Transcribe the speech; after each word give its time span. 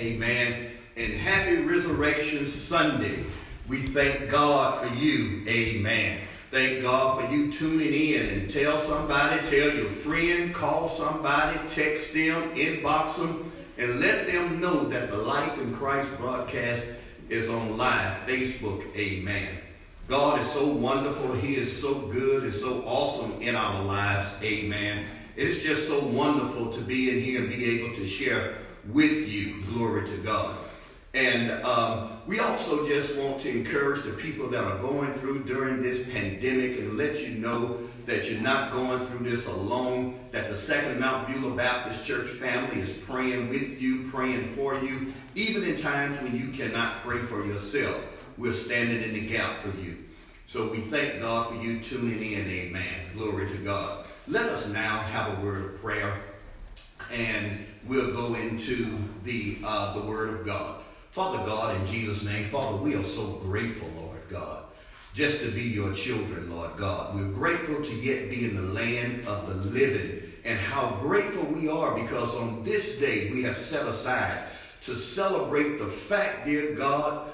Amen. 0.00 0.70
And 0.96 1.12
happy 1.12 1.56
Resurrection 1.56 2.46
Sunday. 2.48 3.24
We 3.68 3.82
thank 3.82 4.30
God 4.30 4.80
for 4.80 4.94
you. 4.94 5.44
Amen. 5.46 6.22
Thank 6.50 6.82
God 6.82 7.20
for 7.20 7.32
you 7.32 7.52
tuning 7.52 7.92
in 7.92 8.26
and 8.26 8.50
tell 8.50 8.78
somebody, 8.78 9.42
tell 9.42 9.74
your 9.74 9.90
friend, 9.90 10.54
call 10.54 10.88
somebody, 10.88 11.58
text 11.68 12.14
them, 12.14 12.54
inbox 12.54 13.16
them, 13.16 13.52
and 13.76 14.00
let 14.00 14.26
them 14.26 14.58
know 14.58 14.88
that 14.88 15.10
the 15.10 15.18
Life 15.18 15.58
in 15.58 15.74
Christ 15.74 16.08
broadcast 16.16 16.86
is 17.28 17.50
on 17.50 17.76
live 17.76 18.26
Facebook. 18.26 18.82
Amen. 18.96 19.58
God 20.08 20.40
is 20.40 20.50
so 20.52 20.66
wonderful. 20.66 21.34
He 21.34 21.56
is 21.56 21.78
so 21.78 21.94
good 22.06 22.44
and 22.44 22.54
so 22.54 22.82
awesome 22.86 23.40
in 23.42 23.54
our 23.54 23.82
lives. 23.82 24.28
Amen. 24.42 25.06
It's 25.36 25.62
just 25.62 25.86
so 25.86 26.04
wonderful 26.06 26.72
to 26.72 26.80
be 26.80 27.10
in 27.10 27.22
here 27.22 27.42
and 27.42 27.50
be 27.50 27.80
able 27.80 27.94
to 27.94 28.06
share 28.06 28.56
with 28.88 29.28
you. 29.28 29.62
Glory 29.64 30.08
to 30.08 30.16
God. 30.18 30.56
And 31.12 31.50
um, 31.64 32.20
we 32.26 32.38
also 32.38 32.86
just 32.86 33.16
want 33.16 33.40
to 33.40 33.50
encourage 33.50 34.04
the 34.04 34.12
people 34.12 34.48
that 34.50 34.62
are 34.62 34.78
going 34.78 35.12
through 35.14 35.42
during 35.42 35.82
this 35.82 36.06
pandemic 36.08 36.78
and 36.78 36.96
let 36.96 37.18
you 37.18 37.30
know 37.30 37.78
that 38.06 38.30
you're 38.30 38.40
not 38.40 38.72
going 38.72 39.04
through 39.08 39.28
this 39.28 39.46
alone, 39.46 40.20
that 40.30 40.48
the 40.50 40.56
Second 40.56 41.00
Mount 41.00 41.26
Beulah 41.26 41.56
Baptist 41.56 42.04
Church 42.04 42.28
family 42.30 42.80
is 42.80 42.92
praying 42.92 43.50
with 43.50 43.80
you, 43.80 44.08
praying 44.10 44.54
for 44.54 44.76
you, 44.76 45.12
even 45.34 45.64
in 45.64 45.80
times 45.80 46.20
when 46.22 46.36
you 46.36 46.52
cannot 46.52 47.02
pray 47.02 47.18
for 47.18 47.44
yourself. 47.44 47.96
We're 48.38 48.52
standing 48.52 49.02
in 49.02 49.12
the 49.12 49.26
gap 49.26 49.62
for 49.62 49.76
you. 49.80 49.98
So 50.46 50.70
we 50.70 50.80
thank 50.82 51.20
God 51.20 51.48
for 51.48 51.62
you 51.62 51.80
tuning 51.80 52.32
in. 52.32 52.48
Amen. 52.48 53.10
Glory 53.14 53.48
to 53.48 53.56
God. 53.58 54.06
Let 54.28 54.46
us 54.46 54.66
now 54.68 55.00
have 55.00 55.38
a 55.38 55.42
word 55.42 55.64
of 55.64 55.80
prayer, 55.80 56.20
and 57.10 57.66
we'll 57.86 58.12
go 58.12 58.34
into 58.34 58.98
the 59.24 59.58
uh, 59.64 59.94
the 59.94 60.02
Word 60.02 60.40
of 60.40 60.46
God. 60.46 60.82
Father 61.10 61.38
God, 61.38 61.76
in 61.76 61.86
Jesus' 61.88 62.22
name, 62.22 62.48
Father, 62.48 62.76
we 62.76 62.94
are 62.94 63.02
so 63.02 63.40
grateful, 63.42 63.88
Lord 63.96 64.20
God, 64.28 64.64
just 65.12 65.40
to 65.40 65.50
be 65.50 65.62
your 65.62 65.92
children, 65.92 66.48
Lord 66.50 66.76
God. 66.76 67.16
We're 67.16 67.32
grateful 67.32 67.82
to 67.82 67.92
yet 67.94 68.30
be 68.30 68.44
in 68.44 68.54
the 68.54 68.72
land 68.72 69.26
of 69.26 69.48
the 69.48 69.54
living, 69.54 70.22
and 70.44 70.58
how 70.58 70.98
grateful 71.00 71.44
we 71.46 71.68
are 71.68 71.98
because 72.00 72.34
on 72.36 72.62
this 72.62 72.98
day 72.98 73.30
we 73.30 73.42
have 73.42 73.58
set 73.58 73.86
aside 73.86 74.46
to 74.82 74.94
celebrate 74.94 75.78
the 75.78 75.86
fact, 75.86 76.46
dear 76.46 76.74
God, 76.74 77.32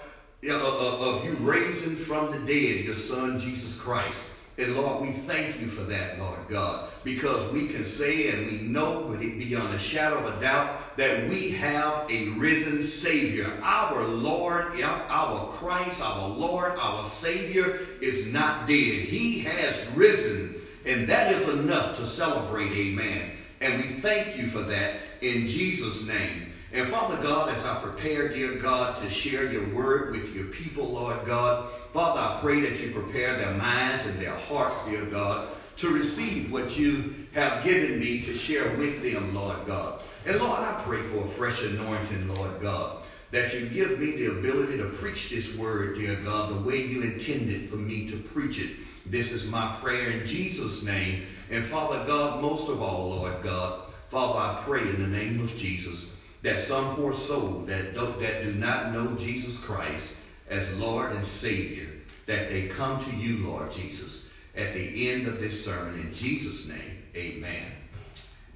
of 0.48 1.24
you 1.24 1.36
raising 1.40 1.96
from 1.96 2.30
the 2.30 2.38
dead 2.38 2.84
your 2.84 2.94
Son, 2.94 3.38
Jesus 3.38 3.78
Christ. 3.78 4.22
And 4.58 4.74
Lord, 4.74 5.02
we 5.02 5.12
thank 5.12 5.60
you 5.60 5.68
for 5.68 5.82
that, 5.82 6.18
Lord 6.18 6.48
God, 6.48 6.90
because 7.04 7.52
we 7.52 7.68
can 7.68 7.84
say 7.84 8.30
and 8.30 8.46
we 8.46 8.58
know 8.58 9.02
with 9.02 9.20
it 9.20 9.38
beyond 9.38 9.74
a 9.74 9.78
shadow 9.78 10.26
of 10.26 10.36
a 10.36 10.40
doubt 10.40 10.96
that 10.96 11.28
we 11.28 11.50
have 11.50 12.10
a 12.10 12.30
risen 12.30 12.82
Savior. 12.82 13.52
Our 13.62 14.02
Lord, 14.04 14.80
our 14.80 15.48
Christ, 15.52 16.00
our 16.00 16.28
Lord, 16.28 16.72
our 16.78 17.04
Savior 17.04 17.86
is 18.00 18.26
not 18.28 18.66
dead. 18.66 19.04
He 19.04 19.40
has 19.40 19.74
risen, 19.94 20.54
and 20.86 21.06
that 21.06 21.34
is 21.34 21.46
enough 21.50 21.98
to 21.98 22.06
celebrate, 22.06 22.72
amen. 22.72 23.32
And 23.60 23.82
we 23.82 24.00
thank 24.00 24.38
you 24.38 24.46
for 24.46 24.62
that 24.62 24.94
in 25.20 25.48
Jesus' 25.48 26.06
name. 26.06 26.45
And 26.76 26.90
Father 26.90 27.16
God, 27.22 27.48
as 27.48 27.64
I 27.64 27.80
prepare, 27.80 28.28
dear 28.28 28.56
God, 28.56 28.96
to 28.96 29.08
share 29.08 29.50
your 29.50 29.66
word 29.74 30.12
with 30.12 30.34
your 30.34 30.44
people, 30.44 30.92
Lord 30.92 31.24
God, 31.24 31.70
Father, 31.94 32.20
I 32.20 32.38
pray 32.42 32.60
that 32.60 32.78
you 32.78 32.90
prepare 32.90 33.34
their 33.38 33.54
minds 33.54 34.04
and 34.04 34.20
their 34.20 34.36
hearts, 34.36 34.76
dear 34.84 35.06
God, 35.06 35.48
to 35.78 35.88
receive 35.88 36.52
what 36.52 36.76
you 36.76 37.14
have 37.32 37.64
given 37.64 37.98
me 37.98 38.20
to 38.20 38.36
share 38.36 38.76
with 38.76 39.02
them, 39.02 39.34
Lord 39.34 39.66
God. 39.66 40.02
And 40.26 40.36
Lord, 40.36 40.60
I 40.60 40.82
pray 40.84 41.00
for 41.04 41.24
a 41.24 41.28
fresh 41.28 41.62
anointing, 41.62 42.28
Lord 42.34 42.60
God, 42.60 43.04
that 43.30 43.54
you 43.54 43.70
give 43.70 43.98
me 43.98 44.10
the 44.16 44.38
ability 44.38 44.76
to 44.76 44.90
preach 44.90 45.30
this 45.30 45.56
word, 45.56 45.96
dear 45.96 46.16
God, 46.16 46.50
the 46.50 46.68
way 46.68 46.82
you 46.82 47.00
intended 47.00 47.70
for 47.70 47.76
me 47.76 48.06
to 48.10 48.18
preach 48.18 48.58
it. 48.58 48.76
This 49.06 49.32
is 49.32 49.46
my 49.46 49.76
prayer 49.80 50.10
in 50.10 50.26
Jesus' 50.26 50.82
name. 50.82 51.24
And 51.50 51.64
Father 51.64 52.04
God, 52.06 52.42
most 52.42 52.68
of 52.68 52.82
all, 52.82 53.08
Lord 53.08 53.42
God, 53.42 53.80
Father, 54.10 54.38
I 54.38 54.62
pray 54.66 54.82
in 54.82 55.00
the 55.00 55.08
name 55.08 55.40
of 55.40 55.56
Jesus 55.56 56.10
that 56.42 56.60
some 56.60 56.94
poor 56.96 57.14
soul 57.14 57.64
that, 57.66 57.94
do, 57.94 58.14
that 58.20 58.42
do 58.42 58.52
not 58.52 58.92
know 58.92 59.14
Jesus 59.14 59.58
Christ 59.58 60.14
as 60.48 60.72
Lord 60.74 61.12
and 61.12 61.24
Savior, 61.24 61.88
that 62.26 62.48
they 62.48 62.68
come 62.68 63.04
to 63.04 63.16
you, 63.16 63.46
Lord 63.46 63.72
Jesus, 63.72 64.26
at 64.54 64.74
the 64.74 65.10
end 65.10 65.26
of 65.26 65.40
this 65.40 65.64
sermon. 65.64 65.98
In 66.00 66.14
Jesus' 66.14 66.68
name, 66.68 67.02
amen. 67.14 67.72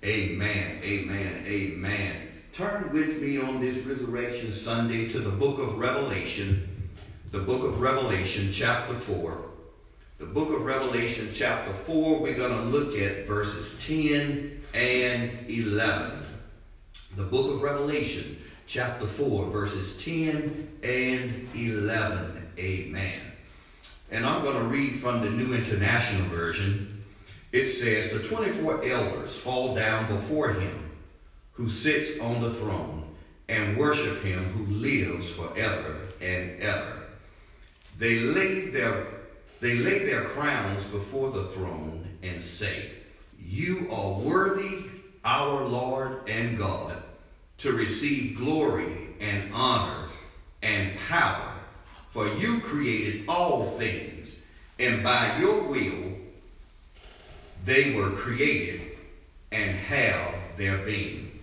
Amen, 0.04 0.80
amen, 0.82 1.44
amen. 1.46 2.28
Turn 2.52 2.90
with 2.92 3.20
me 3.20 3.38
on 3.38 3.60
this 3.60 3.84
Resurrection 3.84 4.50
Sunday 4.50 5.08
to 5.08 5.20
the 5.20 5.30
book 5.30 5.58
of 5.58 5.78
Revelation, 5.78 6.90
the 7.30 7.38
book 7.38 7.64
of 7.64 7.80
Revelation, 7.80 8.50
chapter 8.52 8.98
4. 8.98 9.46
The 10.18 10.26
book 10.26 10.50
of 10.50 10.62
Revelation, 10.62 11.30
chapter 11.32 11.72
4, 11.72 12.18
we're 12.20 12.34
going 12.34 12.52
to 12.52 12.64
look 12.64 12.98
at 12.98 13.26
verses 13.26 13.78
10 13.86 14.62
and 14.74 15.48
11 15.48 16.20
the 17.16 17.24
book 17.24 17.50
of 17.50 17.62
Revelation, 17.62 18.38
chapter 18.66 19.06
4, 19.06 19.46
verses 19.46 20.00
10 20.02 20.78
and 20.82 21.48
11. 21.54 22.52
Amen. 22.56 23.20
And 24.12 24.24
I'm 24.24 24.44
going 24.44 24.56
to 24.56 24.68
read 24.68 25.00
from 25.00 25.20
the 25.20 25.30
New 25.30 25.54
International 25.54 26.28
Version. 26.28 27.04
It 27.52 27.70
says, 27.70 28.12
The 28.12 28.28
24 28.28 28.84
elders 28.84 29.36
fall 29.36 29.74
down 29.74 30.06
before 30.06 30.52
him 30.52 30.90
who 31.52 31.68
sits 31.68 32.20
on 32.20 32.40
the 32.40 32.54
throne 32.54 33.04
and 33.48 33.76
worship 33.76 34.22
him 34.22 34.52
who 34.52 34.72
lives 34.72 35.28
forever 35.30 35.98
and 36.20 36.60
ever. 36.62 37.02
They 37.98 38.20
lay 38.20 38.68
their, 38.68 39.06
they 39.60 39.74
lay 39.74 40.04
their 40.04 40.26
crowns 40.26 40.84
before 40.84 41.32
the 41.32 41.48
throne 41.48 42.08
and 42.22 42.40
say, 42.40 42.92
You 43.38 43.88
are 43.90 44.12
worthy, 44.12 44.84
our 45.24 45.64
Lord 45.64 46.28
and 46.28 46.56
God 46.56 46.99
to 47.60 47.72
receive 47.72 48.36
glory 48.36 49.08
and 49.20 49.52
honor 49.52 50.08
and 50.62 50.98
power. 51.08 51.54
For 52.12 52.28
you 52.34 52.60
created 52.60 53.24
all 53.28 53.70
things, 53.78 54.30
and 54.78 55.02
by 55.02 55.38
your 55.38 55.62
will 55.62 56.16
they 57.64 57.94
were 57.94 58.10
created 58.10 58.80
and 59.52 59.76
have 59.76 60.34
their 60.56 60.78
being. 60.78 61.38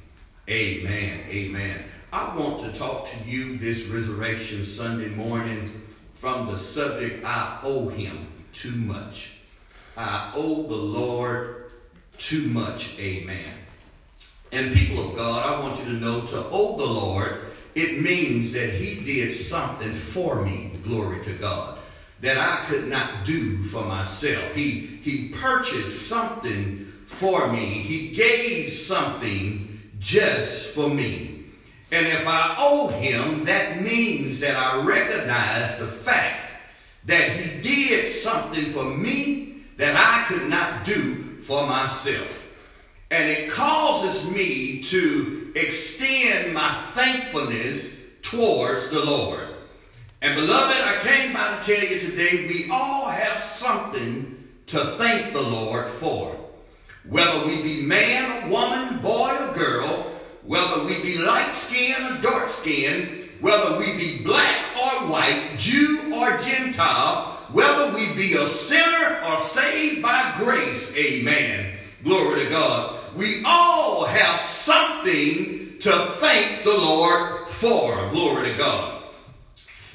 Amen. 0.50 1.22
Amen. 1.30 1.84
I 2.12 2.36
want 2.36 2.64
to 2.64 2.78
talk 2.78 3.10
to 3.12 3.30
you 3.30 3.58
this 3.58 3.86
Resurrection 3.86 4.64
Sunday 4.64 5.10
morning 5.10 5.84
from 6.20 6.48
the 6.48 6.58
subject 6.58 7.24
I 7.24 7.60
owe 7.64 7.90
him 7.90 8.18
too 8.54 8.72
much. 8.72 9.32
I 9.96 10.32
owe 10.36 10.64
the 10.64 10.76
Lord 10.76 11.72
too 12.18 12.48
much. 12.48 12.98
Amen. 12.98 13.54
And 14.52 14.74
people 14.74 15.10
of 15.10 15.16
God, 15.16 15.46
I 15.46 15.60
want 15.60 15.80
you 15.80 15.86
to 15.86 15.94
know 15.94 16.22
to 16.22 16.46
owe 16.50 16.78
the 16.78 16.86
Lord, 16.86 17.48
it 17.76 18.02
means 18.02 18.54
that 18.54 18.70
he 18.70 19.04
did 19.04 19.36
something 19.36 19.92
for 19.92 20.44
me, 20.44 20.80
glory 20.84 21.24
to 21.26 21.34
God, 21.34 21.80
that 22.22 22.38
I 22.38 22.66
could 22.68 22.88
not 22.88 23.26
do 23.26 23.62
for 23.64 23.84
myself. 23.84 24.54
He, 24.54 25.00
he 25.04 25.30
purchased 25.30 26.08
something 26.08 26.92
for 27.08 27.52
me. 27.52 27.66
He 27.66 28.16
gave 28.16 28.74
something 28.74 29.80
just 30.00 30.74
for 30.74 30.90
me. 30.90 31.46
And 31.92 32.08
if 32.08 32.26
I 32.28 32.56
owe 32.58 32.88
him, 32.88 33.46
that 33.46 33.82
means 33.82 34.40
that 34.40 34.56
I 34.56 34.84
recognize 34.84 35.78
the 35.80 35.88
fact 35.88 36.52
that 37.06 37.32
he 37.32 37.62
did 37.62 38.12
something 38.14 38.74
for 38.74 38.84
me 38.84 39.64
that 39.78 39.96
I 39.96 40.28
could 40.28 40.50
not 40.50 40.84
do 40.84 41.42
for 41.44 41.66
myself. 41.66 42.37
And 43.10 43.30
it 43.30 43.50
causes 43.50 44.30
me 44.30 44.84
to 44.84 45.52
extend 45.56 46.54
my 46.54 46.92
thankfulness 46.94 47.98
towards 48.22 48.90
the 48.90 49.04
Lord. 49.04 49.48
And 50.22 50.36
beloved, 50.36 50.76
I 50.76 51.00
came 51.04 51.34
by 51.34 51.60
to 51.60 51.64
tell 51.64 51.90
you 51.90 52.00
today 52.00 52.48
we 52.48 52.70
all 52.70 53.06
have 53.06 53.40
something 53.40 54.48
to 54.68 54.96
thank 54.98 55.34
the 55.34 55.42
Lord 55.42 55.88
for. 55.94 56.36
Whether 57.08 57.48
we 57.48 57.62
be 57.62 57.82
man 57.82 58.44
or 58.44 58.50
woman, 58.50 59.00
boy 59.00 59.38
or 59.40 59.54
girl, 59.54 60.12
whether 60.44 60.84
we 60.84 61.02
be 61.02 61.18
light 61.18 61.54
skinned 61.54 62.18
or 62.18 62.22
dark 62.22 62.50
skinned, 62.60 63.30
whether 63.40 63.78
we 63.78 63.96
be 63.96 64.24
black 64.24 64.66
or 64.76 65.08
white, 65.08 65.58
Jew 65.58 66.14
or 66.14 66.38
Gentile, 66.40 67.46
whether 67.52 67.94
we 67.94 68.14
be 68.14 68.34
a 68.34 68.50
sinner 68.50 69.22
or 69.24 69.40
saved 69.48 70.02
by 70.02 70.36
grace, 70.40 70.92
amen. 70.96 71.78
Glory 72.04 72.46
to 72.46 72.50
God. 72.50 72.97
We 73.18 73.44
all 73.44 74.06
have 74.06 74.40
something 74.42 75.80
to 75.80 76.16
thank 76.20 76.64
the 76.64 76.78
Lord 76.78 77.50
for. 77.50 78.10
Glory 78.12 78.52
to 78.52 78.58
God. 78.58 79.06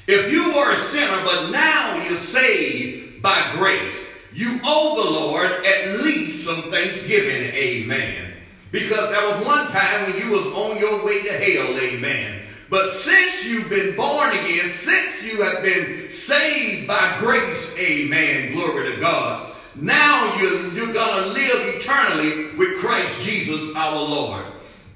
If 0.07 0.29
you 0.29 0.51
were 0.51 0.73
a 0.73 0.81
sinner, 0.81 1.23
but 1.23 1.49
now 1.49 2.03
you're 2.03 2.17
saved 2.17 3.21
by 3.21 3.53
grace, 3.55 3.95
you 4.33 4.59
owe 4.65 5.01
the 5.01 5.09
Lord 5.09 5.49
at 5.65 6.01
least 6.01 6.43
some 6.43 6.69
thanksgiving. 6.69 7.53
Amen. 7.53 8.33
Because 8.71 9.09
there 9.09 9.37
was 9.37 9.45
one 9.45 9.67
time 9.67 10.11
when 10.11 10.19
you 10.19 10.29
was 10.29 10.45
on 10.47 10.77
your 10.77 11.05
way 11.05 11.23
to 11.23 11.31
hell. 11.31 11.79
Amen. 11.79 12.41
But 12.69 12.91
since 12.91 13.45
you've 13.45 13.69
been 13.69 13.95
born 13.95 14.31
again, 14.31 14.69
since 14.69 15.23
you 15.23 15.43
have 15.43 15.63
been 15.63 16.11
saved 16.11 16.89
by 16.89 17.19
grace, 17.19 17.73
amen, 17.77 18.53
glory 18.53 18.91
to 18.91 18.99
God, 18.99 19.52
now 19.75 20.39
you're, 20.39 20.69
you're 20.73 20.93
going 20.93 21.23
to 21.23 21.29
live 21.29 21.75
eternally 21.75 22.55
with 22.55 22.79
Christ 22.79 23.21
Jesus 23.21 23.75
our 23.75 23.95
Lord. 23.95 24.45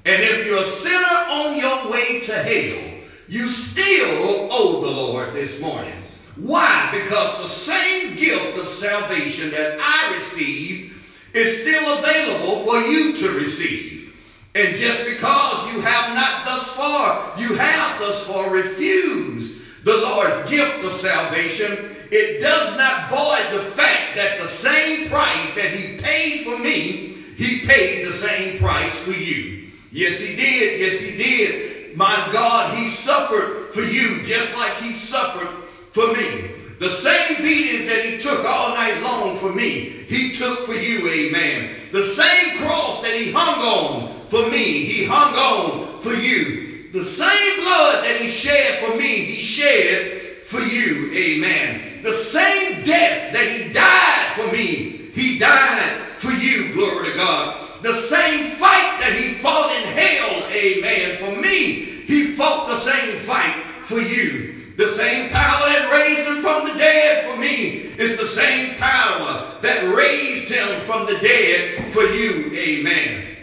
And 0.04 0.22
if 0.22 0.46
you're 0.46 0.62
a 0.62 0.70
sinner 0.70 1.04
on 1.04 1.56
your 1.58 1.90
way 1.90 2.20
to 2.20 2.34
hell, 2.34 2.98
you 3.28 3.48
still 3.48 4.48
owe 4.50 4.80
the 4.80 4.90
Lord 4.90 5.34
this 5.34 5.60
morning. 5.60 5.94
Why? 6.36 6.88
Because 6.92 7.42
the 7.42 7.48
same 7.54 8.16
gift 8.16 8.56
of 8.56 8.66
salvation 8.68 9.50
that 9.50 9.78
I 9.80 10.14
received 10.14 10.94
is 11.34 11.60
still 11.60 11.98
available 11.98 12.64
for 12.64 12.80
you 12.80 13.16
to 13.16 13.30
receive. 13.32 14.14
And 14.54 14.76
just 14.76 15.04
because 15.04 15.72
you 15.72 15.80
have 15.80 16.14
not 16.14 16.46
thus 16.46 16.68
far, 16.68 17.38
you 17.38 17.54
have 17.54 18.00
thus 18.00 18.24
far 18.24 18.50
refused 18.50 19.58
the 19.84 19.96
Lord's 19.96 20.48
gift 20.48 20.84
of 20.84 20.92
salvation, 20.94 21.96
it 22.10 22.40
does 22.40 22.76
not 22.76 23.10
void 23.10 23.58
the 23.58 23.70
fact 23.72 24.16
that 24.16 24.38
the 24.40 24.48
same 24.48 25.08
price 25.08 25.54
that 25.54 25.72
he 25.72 25.98
paid 26.00 26.44
for 26.44 26.58
me, 26.58 27.24
he 27.36 27.66
paid 27.66 28.06
the 28.06 28.12
same 28.12 28.58
price 28.58 28.92
for 29.00 29.12
you. 29.12 29.70
Yes, 29.92 30.18
he 30.18 30.36
did. 30.36 30.80
Yes, 30.80 31.00
he 31.00 31.16
did. 31.16 31.96
My 31.96 32.28
God, 32.32 32.76
he 32.76 32.90
suffered 32.90 33.72
for 33.72 33.82
you 33.82 34.24
just 34.24 34.54
like 34.56 34.76
he 34.76 34.92
suffered 34.92 35.48
for 35.92 36.12
me. 36.12 36.50
The 36.78 36.90
same 36.90 37.42
beatings 37.42 37.88
that 37.88 38.04
he 38.04 38.18
took 38.18 38.44
all 38.44 38.74
night 38.74 39.02
long 39.02 39.36
for 39.38 39.52
me, 39.52 39.80
he 40.06 40.32
took 40.32 40.64
for 40.64 40.74
you, 40.74 41.08
amen. 41.08 41.74
The 41.90 42.06
same 42.06 42.58
cross 42.58 43.02
that 43.02 43.14
he 43.14 43.32
hung 43.32 43.58
on 43.58 44.28
for 44.28 44.48
me, 44.48 44.84
he 44.84 45.04
hung 45.04 45.34
on 45.34 46.00
for 46.00 46.14
you. 46.14 46.92
The 46.92 47.04
same 47.04 47.60
blood 47.64 48.04
that 48.04 48.18
he 48.20 48.28
shed 48.28 48.84
for 48.84 48.96
me, 48.96 49.24
he 49.24 49.42
shed 49.42 50.44
for 50.44 50.60
you, 50.60 51.12
amen. 51.12 51.87
The 52.02 52.12
same 52.12 52.84
death 52.84 53.32
that 53.32 53.50
he 53.50 53.72
died 53.72 54.32
for 54.36 54.52
me, 54.52 55.10
he 55.12 55.38
died 55.38 56.00
for 56.18 56.30
you, 56.30 56.72
glory 56.74 57.10
to 57.10 57.16
God. 57.16 57.82
The 57.82 57.94
same 57.94 58.56
fight 58.56 58.98
that 59.00 59.12
he 59.16 59.34
fought 59.34 59.70
in 59.70 59.92
hell, 59.94 60.44
amen, 60.50 61.18
for 61.18 61.40
me, 61.40 61.74
he 62.06 62.34
fought 62.34 62.68
the 62.68 62.80
same 62.80 63.18
fight 63.20 63.62
for 63.84 64.00
you. 64.00 64.74
The 64.76 64.94
same 64.94 65.30
power 65.30 65.68
that 65.68 65.90
raised 65.90 66.28
him 66.28 66.40
from 66.40 66.68
the 66.68 66.78
dead 66.78 67.28
for 67.28 67.36
me 67.36 67.90
is 67.98 68.16
the 68.16 68.28
same 68.28 68.76
power 68.76 69.58
that 69.60 69.92
raised 69.92 70.48
him 70.48 70.80
from 70.86 71.06
the 71.06 71.18
dead 71.18 71.92
for 71.92 72.02
you. 72.02 72.52
Amen. 72.54 73.36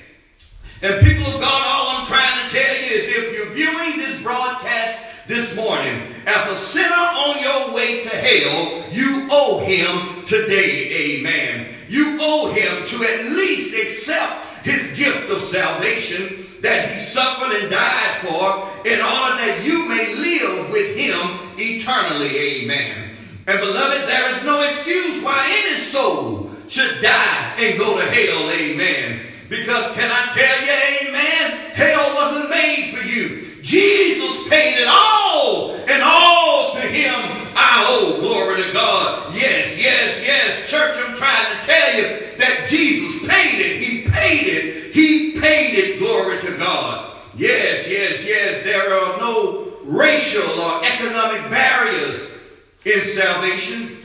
And 0.82 1.06
people 1.06 1.26
of 1.34 1.42
God, 1.42 1.62
all 1.66 1.98
I'm 1.98 2.08
trying 2.08 2.48
to 2.48 2.56
tell 2.56 2.76
you 2.76 2.90
is 2.90 3.16
if 3.16 3.34
you're 3.34 3.54
viewing 3.54 3.98
this 3.98 4.22
broadcast 4.22 5.00
this 5.28 5.54
morning 5.56 6.14
as 6.26 6.52
a 6.52 6.56
sinner 6.56 6.95
hell, 8.26 8.84
you 8.92 9.28
owe 9.30 9.60
him 9.60 10.26
today. 10.26 11.20
Amen. 11.20 11.74
You 11.88 12.18
owe 12.20 12.52
him 12.52 12.86
to 12.88 13.04
at 13.04 13.32
least 13.32 13.76
accept 13.76 14.66
his 14.66 14.98
gift 14.98 15.30
of 15.30 15.44
salvation 15.50 16.48
that 16.62 16.90
he 16.90 17.06
suffered 17.06 17.56
and 17.56 17.70
died 17.70 18.22
for 18.22 18.88
in 18.88 19.00
order 19.00 19.38
that 19.38 19.62
you 19.64 19.88
may 19.88 20.16
live 20.16 20.72
with 20.72 20.96
him 20.96 21.52
eternally. 21.58 22.36
Amen. 22.38 23.16
And 23.46 23.60
beloved, 23.60 24.08
there 24.08 24.36
is 24.36 24.44
no 24.44 24.64
excuse 24.64 25.24
why 25.24 25.64
any 25.64 25.80
soul 25.84 26.50
should 26.68 27.02
die 27.04 27.56
and 27.60 27.78
go 27.78 28.00
to 28.00 28.06
hell. 28.10 28.50
Amen. 28.50 29.28
Because 29.48 29.94
can 29.94 30.10
I 30.12 30.34
tell 30.34 30.62
you, 30.66 31.10
amen, 31.10 31.72
hell 31.74 32.16
wasn't 32.16 32.50
made 32.50 32.96
for 32.96 33.06
you. 33.06 33.62
Jesus 33.62 34.48
paid 34.50 34.82
it 34.82 34.88
all, 34.88 35.76
and 35.88 36.02
all 36.02 36.74
to 36.74 36.82
him 36.82 37.45
I 37.56 37.86
owe. 37.88 38.18
Oh, 38.18 38.20
glory 38.22 38.64
to 38.64 38.74
God. 38.74 39.34
Yes, 39.34 39.78
yes, 39.78 40.22
yes. 40.26 40.70
Church, 40.70 40.96
I'm 40.98 41.16
trying 41.16 41.60
to 41.60 41.66
tell 41.66 41.96
you 41.96 42.38
that 42.38 42.68
Jesus 42.70 43.28
paid 43.28 43.60
it. 43.60 43.82
He 43.82 44.10
paid 44.10 44.48
it 44.48 44.76
he 44.96 45.38
paid 45.38 45.78
it, 45.78 46.00
glory 46.00 46.40
to 46.40 46.58
God. 46.58 47.18
Yes, 47.36 47.86
yes, 47.86 48.24
yes, 48.26 48.64
there 48.64 48.94
are 48.94 49.20
no 49.20 49.74
racial 49.84 50.58
or 50.58 50.86
economic 50.86 51.52
barriers 51.52 52.32
in 52.86 53.02
salvation. 53.14 53.98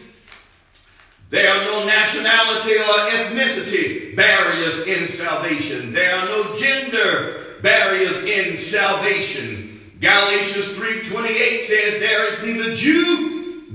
There 1.31 1.49
are 1.49 1.65
no 1.65 1.87
nationality 1.87 2.75
or 2.75 2.83
ethnicity 2.83 4.17
barriers 4.17 4.85
in 4.89 5.07
salvation. 5.11 5.93
There 5.93 6.17
are 6.17 6.27
no 6.27 6.57
gender 6.57 7.59
barriers 7.63 8.25
in 8.25 8.59
salvation. 8.59 9.93
Galatians 10.01 10.77
3.28 10.77 11.67
says 11.69 12.01
there 12.01 12.35
is 12.35 12.43
neither 12.43 12.75
Jew 12.75 13.30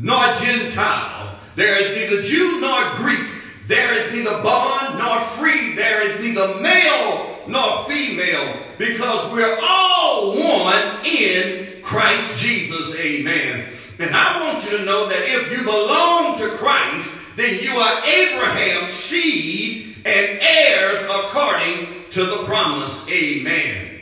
nor 0.06 0.36
Gentile. 0.38 1.40
There 1.56 1.82
is 1.82 1.98
neither 1.98 2.22
Jew 2.22 2.62
nor 2.62 2.96
Greek. 2.98 3.28
There 3.68 3.96
is 3.96 4.14
neither 4.14 4.44
bond 4.44 5.00
nor 5.00 5.20
free. 5.30 5.74
There 5.74 6.04
is 6.04 6.22
neither 6.22 6.62
male 6.62 7.42
nor 7.48 7.86
female 7.86 8.62
because 8.78 9.34
we're 9.34 9.58
all 9.64 10.38
one 10.38 11.04
in 11.04 11.82
Christ 11.82 12.38
Jesus. 12.38 12.96
Amen. 12.96 13.68
And 13.98 14.16
I 14.16 14.40
want 14.44 14.64
you 14.64 14.78
to 14.78 14.86
know 14.86 15.10
that 15.10 15.24
if 15.24 15.52
you 15.52 15.64
belong 15.64 16.38
to 16.38 16.50
Christ, 16.58 17.10
then 17.36 17.64
you 17.64 17.72
are 17.72 18.06
Abraham's 18.06 18.94
seed 18.94 19.96
and 20.06 20.40
heirs 20.40 21.02
according 21.10 22.12
to 22.12 22.26
the 22.28 22.44
promise. 22.44 23.10
Amen. 23.10 23.95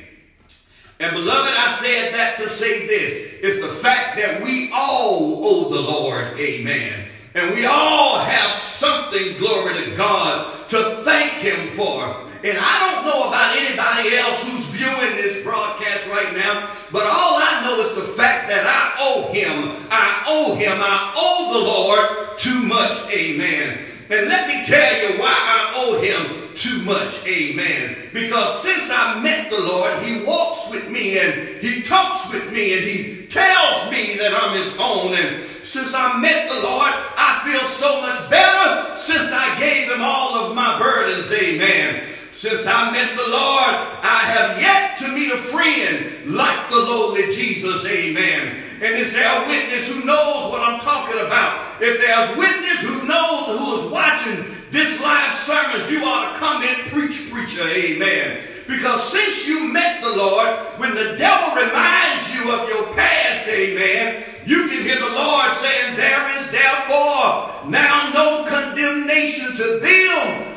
And 1.03 1.13
beloved, 1.15 1.51
I 1.53 1.77
said 1.83 2.13
that 2.13 2.37
to 2.37 2.47
say 2.47 2.87
this. 2.87 3.33
It's 3.41 3.59
the 3.59 3.75
fact 3.81 4.15
that 4.15 4.41
we 4.41 4.71
all 4.71 5.43
owe 5.43 5.69
the 5.69 5.81
Lord. 5.81 6.39
Amen. 6.39 7.09
And 7.35 7.53
we 7.53 7.65
all 7.65 8.19
have 8.19 8.57
something, 8.57 9.37
glory 9.37 9.83
to 9.83 9.97
God, 9.97 10.69
to 10.69 11.01
thank 11.03 11.33
Him 11.33 11.75
for. 11.75 12.05
And 12.45 12.57
I 12.57 12.79
don't 12.79 13.05
know 13.05 13.27
about 13.27 13.57
anybody 13.57 14.15
else 14.15 14.43
who's 14.43 14.63
viewing 14.67 15.17
this 15.17 15.43
broadcast 15.43 16.07
right 16.07 16.33
now, 16.37 16.71
but 16.89 17.03
all 17.05 17.35
I 17.35 17.61
know 17.65 17.81
is 17.81 17.95
the 17.95 18.13
fact 18.13 18.47
that 18.47 18.65
I 18.65 18.95
owe 19.01 19.29
Him. 19.33 19.85
I 19.91 20.23
owe 20.25 20.55
Him. 20.55 20.77
I 20.79 21.13
owe 21.17 21.51
the 21.51 21.65
Lord 21.65 22.37
too 22.37 22.61
much. 22.63 23.11
Amen. 23.11 23.92
And 24.13 24.29
let 24.29 24.47
me 24.47 24.63
tell 24.65 25.01
you 25.01 25.19
why 25.19 25.33
I 25.33 25.73
owe 25.75 25.99
Him 25.99 26.53
too 26.53 26.83
much. 26.83 27.15
Amen. 27.25 28.09
Because 28.13 28.61
since 28.61 28.83
I 28.91 29.19
met 29.19 29.49
the 29.49 29.59
Lord, 29.59 30.03
He 30.03 30.23
walks 30.23 30.69
with 30.69 30.87
me 30.87 31.17
and 31.17 31.59
He 31.59 31.81
talks 31.81 32.31
with 32.31 32.51
me 32.51 32.77
and 32.77 32.83
He 32.83 33.25
tells 33.25 33.89
me 33.89 34.15
that 34.17 34.33
I'm 34.35 34.63
His 34.63 34.71
own. 34.77 35.13
And 35.13 35.45
since 35.63 35.95
I 35.95 36.19
met 36.19 36.47
the 36.47 36.61
Lord, 36.61 36.93
I 36.93 37.41
feel 37.43 37.67
so 37.71 38.01
much 38.01 38.29
better 38.29 38.95
since 38.97 39.31
I 39.31 39.59
gave 39.59 39.91
him 39.91 40.03
all 40.03 40.35
of 40.35 40.55
my 40.55 40.77
burdens. 40.77 41.31
Amen. 41.31 42.12
Since 42.43 42.67
I 42.67 42.91
met 42.91 43.15
the 43.15 43.23
Lord, 43.23 43.71
I 44.03 44.19
have 44.35 44.59
yet 44.59 44.97
to 44.97 45.07
meet 45.07 45.31
a 45.31 45.37
friend 45.37 46.35
like 46.35 46.69
the 46.69 46.75
lowly 46.75 47.33
Jesus. 47.33 47.85
Amen. 47.85 48.65
And 48.81 48.99
is 48.99 49.13
there 49.13 49.31
a 49.31 49.47
witness 49.47 49.87
who 49.87 50.03
knows 50.03 50.51
what 50.51 50.59
I'm 50.59 50.81
talking 50.81 51.25
about? 51.25 51.81
If 51.81 52.01
there's 52.01 52.35
a 52.35 52.37
witness 52.37 52.79
who 52.83 53.07
knows 53.07 53.57
who 53.57 53.79
is 53.79 53.89
watching 53.89 54.57
this 54.71 54.99
live 54.99 55.39
service, 55.47 55.89
you 55.89 56.03
ought 56.03 56.33
to 56.33 56.39
come 56.39 56.63
in, 56.63 56.75
preach, 56.91 57.31
preacher. 57.31 57.63
Amen. 57.63 58.43
Because 58.67 59.09
since 59.09 59.47
you 59.47 59.71
met 59.71 60.03
the 60.03 60.11
Lord, 60.11 60.49
when 60.83 60.95
the 60.95 61.15
devil 61.15 61.55
reminds 61.55 62.27
you 62.35 62.51
of 62.51 62.67
your 62.67 62.93
past, 62.93 63.47
amen, 63.47 64.21
you 64.45 64.67
can 64.67 64.83
hear 64.83 64.99
the 64.99 65.15
Lord 65.15 65.47
saying, 65.61 65.95
There 65.95 66.27
is 66.39 66.51
therefore 66.51 67.71
now 67.71 68.11
no 68.13 68.45
condemnation 68.49 69.55
to 69.55 69.79
them 69.79 70.12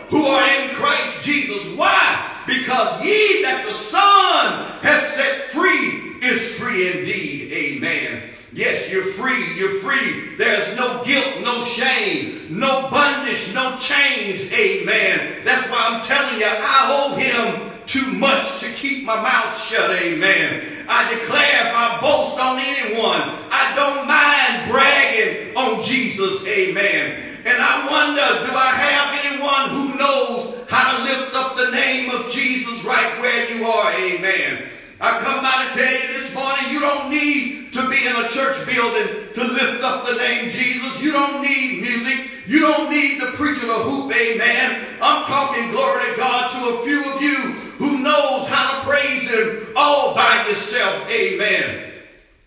who 0.09 0.25
are 0.25 0.49
in 0.49 0.75
Christ 0.75 1.23
Jesus. 1.23 1.65
Why? 1.77 2.43
Because 2.47 3.05
ye 3.05 3.43
that 3.43 3.65
the 3.67 3.73
Son 3.73 4.81
has 4.83 5.07
set 5.15 5.41
free 5.51 6.17
is 6.23 6.55
free 6.55 6.99
indeed. 6.99 7.53
Amen. 7.53 8.31
Yes, 8.53 8.91
you're 8.91 9.13
free. 9.13 9.55
You're 9.55 9.81
free. 9.81 10.37
There's 10.37 10.77
no 10.77 11.05
guilt, 11.05 11.43
no 11.43 11.65
shame, 11.65 12.59
no 12.59 12.89
bondage, 12.91 13.53
no 13.53 13.77
chains. 13.79 14.51
Amen. 14.53 15.43
That's 15.45 15.69
why 15.71 15.89
I'm 15.89 16.07
telling 16.07 16.41
you, 16.41 16.47
I 16.47 16.89
owe 16.89 17.17
him 17.17 17.73
too 17.87 18.13
much 18.13 18.61
to 18.61 18.73
keep 18.73 19.05
my 19.05 19.21
mouth 19.21 19.61
shut. 19.63 19.91
Amen. 19.91 20.85
I 20.89 21.13
declare 21.13 21.69
if 21.69 21.75
I 21.75 22.01
boast 22.01 22.41
on 22.41 22.59
anyone, 22.59 23.21
I 23.51 23.75
don't 23.75 24.07
mind 24.07 24.71
bragging 24.71 25.57
on 25.57 25.83
Jesus. 25.83 26.47
Amen. 26.47 27.26
And 27.47 27.63
I 27.63 27.87
wonder, 27.89 28.51
do 28.51 28.57
I 28.59 28.71
have 28.75 29.25
anyone 29.25 29.71
who 29.71 29.97
knows 29.97 30.69
how 30.69 30.99
to 30.99 31.05
lift 31.05 31.33
up 31.37 31.57
the 31.57 31.71
name 31.71 32.11
of 32.11 32.29
Jesus 32.29 32.83
right 32.83 33.21
where 33.21 33.49
you 33.49 33.65
are? 33.65 33.93
Amen. 33.93 34.69
I 35.01 35.21
come 35.21 35.43
by 35.43 35.69
to 35.69 35.79
tell 35.79 35.93
you 35.93 36.19
this 36.19 36.35
morning, 36.35 36.73
you 36.73 36.81
don't 36.81 37.09
need 37.09 37.73
to 37.75 37.89
be 37.89 38.05
in 38.05 38.17
a 38.17 38.29
church 38.31 38.67
building 38.67 39.33
to 39.35 39.45
lift 39.45 39.85
up 39.85 40.07
the 40.07 40.15
name 40.15 40.51
Jesus. 40.51 41.01
You 41.01 41.13
don't 41.13 41.41
need 41.41 41.83
music. 41.83 42.31
You 42.49 42.61
don't 42.61 42.91
need 42.91 43.21
the 43.21 43.33
preacher 43.33 43.67
to 43.67 43.75
hoop, 43.75 44.13
amen. 44.13 44.87
I'm 45.01 45.25
talking 45.27 45.71
glory 45.71 46.11
to 46.11 46.17
God 46.17 46.51
to 46.51 46.79
a 46.79 46.85
few 46.85 47.13
of 47.13 47.23
you 47.23 47.37
who 47.79 47.99
knows 47.99 48.49
how 48.49 48.79
to 48.79 48.89
praise 48.89 49.31
him 49.31 49.69
all 49.77 50.15
by 50.15 50.47
yourself. 50.49 51.09
Amen. 51.11 51.96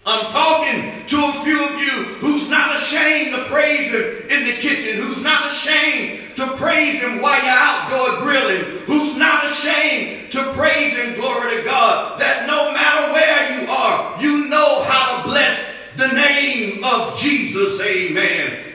I'm 0.10 0.32
talking 0.32 1.06
to 1.06 1.26
a 1.26 1.44
few 1.44 1.64
of 1.64 1.80
you 1.80 2.04
who's 2.16 2.50
not 2.50 2.78
ashamed 2.78 3.36
to 3.36 3.44
praise 3.44 3.92
him 3.92 4.28
in 4.28 4.46
the 4.46 4.54
kitchen, 4.54 5.04
who's 5.04 5.22
not 5.22 5.52
ashamed 5.52 6.36
to 6.36 6.48
praise 6.58 7.00
him 7.00 7.22
while 7.22 7.40
you're 7.44 7.54
outdoor 7.54 8.24
grilling, 8.24 8.64
who's 8.88 9.16
not 9.18 9.46
ashamed 9.46 10.32
to 10.32 10.52
praise 10.54 10.98
him, 10.98 11.14
glory 11.14 11.58
to 11.58 11.64
God, 11.64 12.20
that 12.20 12.48
no 12.48 12.74
matter 12.74 13.14
where 13.14 13.62
you 13.62 13.70
are, 13.70 14.20
you 14.20 14.50
know 14.50 14.84
how 14.86 15.18
to 15.18 15.30
bless 15.30 15.60
the 15.96 16.08
name 16.08 16.84
of 16.84 17.16
Jesus. 17.20 17.80
Amen. 17.80 18.69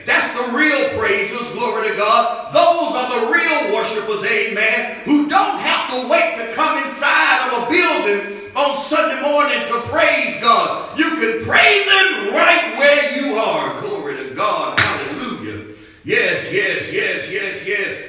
Real 0.55 0.97
praises, 0.97 1.47
glory 1.49 1.89
to 1.89 1.97
God. 1.97 2.53
Those 2.53 2.95
are 2.95 3.09
the 3.19 3.31
real 3.31 3.73
worshipers, 3.75 4.23
amen, 4.23 5.01
who 5.03 5.27
don't 5.27 5.59
have 5.59 5.91
to 5.91 6.07
wait 6.07 6.37
to 6.37 6.53
come 6.53 6.77
inside 6.77 7.51
of 7.51 7.63
a 7.63 7.69
building 7.69 8.51
on 8.55 8.81
Sunday 8.85 9.21
morning 9.21 9.59
to 9.67 9.81
praise 9.89 10.39
God. 10.41 10.97
You 10.97 11.09
can 11.09 11.45
praise 11.45 11.85
Him 11.85 12.33
right 12.33 12.75
where 12.77 13.19
you 13.19 13.35
are. 13.35 13.81
Glory 13.81 14.15
to 14.17 14.33
God. 14.33 14.79
Hallelujah. 14.79 15.75
Yes, 16.05 16.51
yes, 16.51 16.93
yes, 16.93 17.29
yes, 17.29 17.67
yes. 17.67 18.01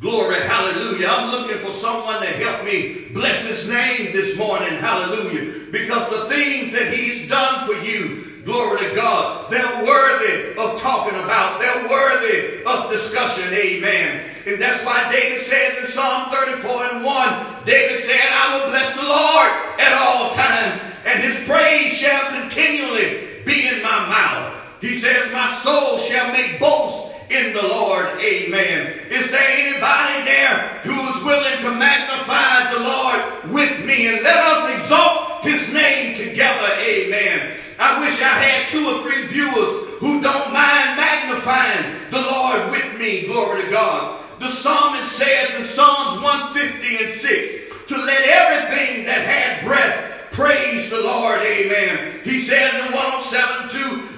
Glory, 0.00 0.40
hallelujah. 0.40 1.08
I'm 1.08 1.30
looking 1.30 1.58
for 1.58 1.72
someone 1.72 2.20
to 2.20 2.28
help 2.28 2.64
me 2.64 3.08
bless 3.12 3.44
his 3.44 3.68
name 3.68 4.12
this 4.12 4.36
morning. 4.36 4.74
Hallelujah. 4.78 5.70
Because 5.72 6.08
the 6.10 6.28
things 6.28 6.72
that 6.72 6.92
he's 6.92 7.28
done 7.28 7.66
for 7.66 7.74
you, 7.84 8.27
Glory 8.58 8.88
to 8.88 8.94
God. 8.96 9.52
They're 9.52 9.84
worthy 9.86 10.58
of 10.58 10.80
talking 10.80 11.14
about. 11.14 11.60
They're 11.60 11.88
worthy 11.88 12.64
of 12.66 12.90
discussion. 12.90 13.54
Amen. 13.54 14.34
And 14.46 14.60
that's 14.60 14.84
why 14.84 15.08
David 15.12 15.46
said 15.46 15.78
in 15.78 15.84
Psalm 15.86 16.28
34 16.32 16.84
and 16.90 17.04
1, 17.04 17.64
David 17.64 18.02
said, 18.02 18.18
I 18.18 18.58
will 18.58 18.70
bless 18.70 18.96
the 18.96 19.06
Lord 19.06 19.50
at 19.78 19.92
all 20.02 20.34
times, 20.34 20.82
and 21.06 21.22
his 21.22 21.46
praise 21.46 21.92
shall 21.98 22.42
continually 22.42 23.44
be 23.46 23.68
in 23.68 23.80
my 23.80 24.08
mouth. 24.08 24.56
He 24.80 24.98
says, 24.98 25.32
My 25.32 25.54
soul 25.62 25.98
shall 25.98 26.32
make 26.32 26.58
boast 26.58 27.14
in 27.30 27.52
the 27.52 27.62
Lord. 27.62 28.06
Amen. 28.18 28.92
Is 29.08 29.30
there 29.30 29.50
anybody 29.54 30.24
there 30.24 30.82
who 30.82 30.98
is 31.16 31.24
willing 31.24 31.62
to 31.62 31.78
magnify 31.78 32.72
the 32.72 32.80
Lord 32.80 33.54
with 33.54 33.86
me? 33.86 34.08
And 34.08 34.24
let 34.24 34.36
us 34.36 34.80
exalt 34.80 35.44
his 35.44 35.72
name 35.72 36.16
together. 36.16 36.74
Amen. 36.80 37.58
I 37.78 38.00
wish 38.00 38.20
I 38.20 38.38
had 38.42 38.68
two 38.68 38.86
or 38.86 39.02
three 39.02 39.26
viewers 39.26 39.88
who 39.98 40.20
don't 40.20 40.52
mind 40.52 40.96
magnifying 40.96 42.10
the 42.10 42.20
Lord 42.20 42.70
with 42.70 42.98
me. 42.98 43.26
Glory 43.26 43.62
to 43.62 43.70
God. 43.70 44.24
The 44.40 44.50
psalmist 44.50 45.12
says 45.12 45.54
in 45.54 45.64
Psalms 45.64 46.22
150 46.22 47.04
and 47.04 47.20
6 47.20 47.86
to 47.86 47.96
let 47.96 48.22
everything 48.22 49.06
that 49.06 49.26
had 49.26 49.66
breath 49.66 50.30
praise 50.32 50.90
the 50.90 51.00
Lord. 51.00 51.40
Amen. 51.40 52.20
He 52.24 52.46
says 52.46 52.74
in 52.74 52.92
107 52.92 53.58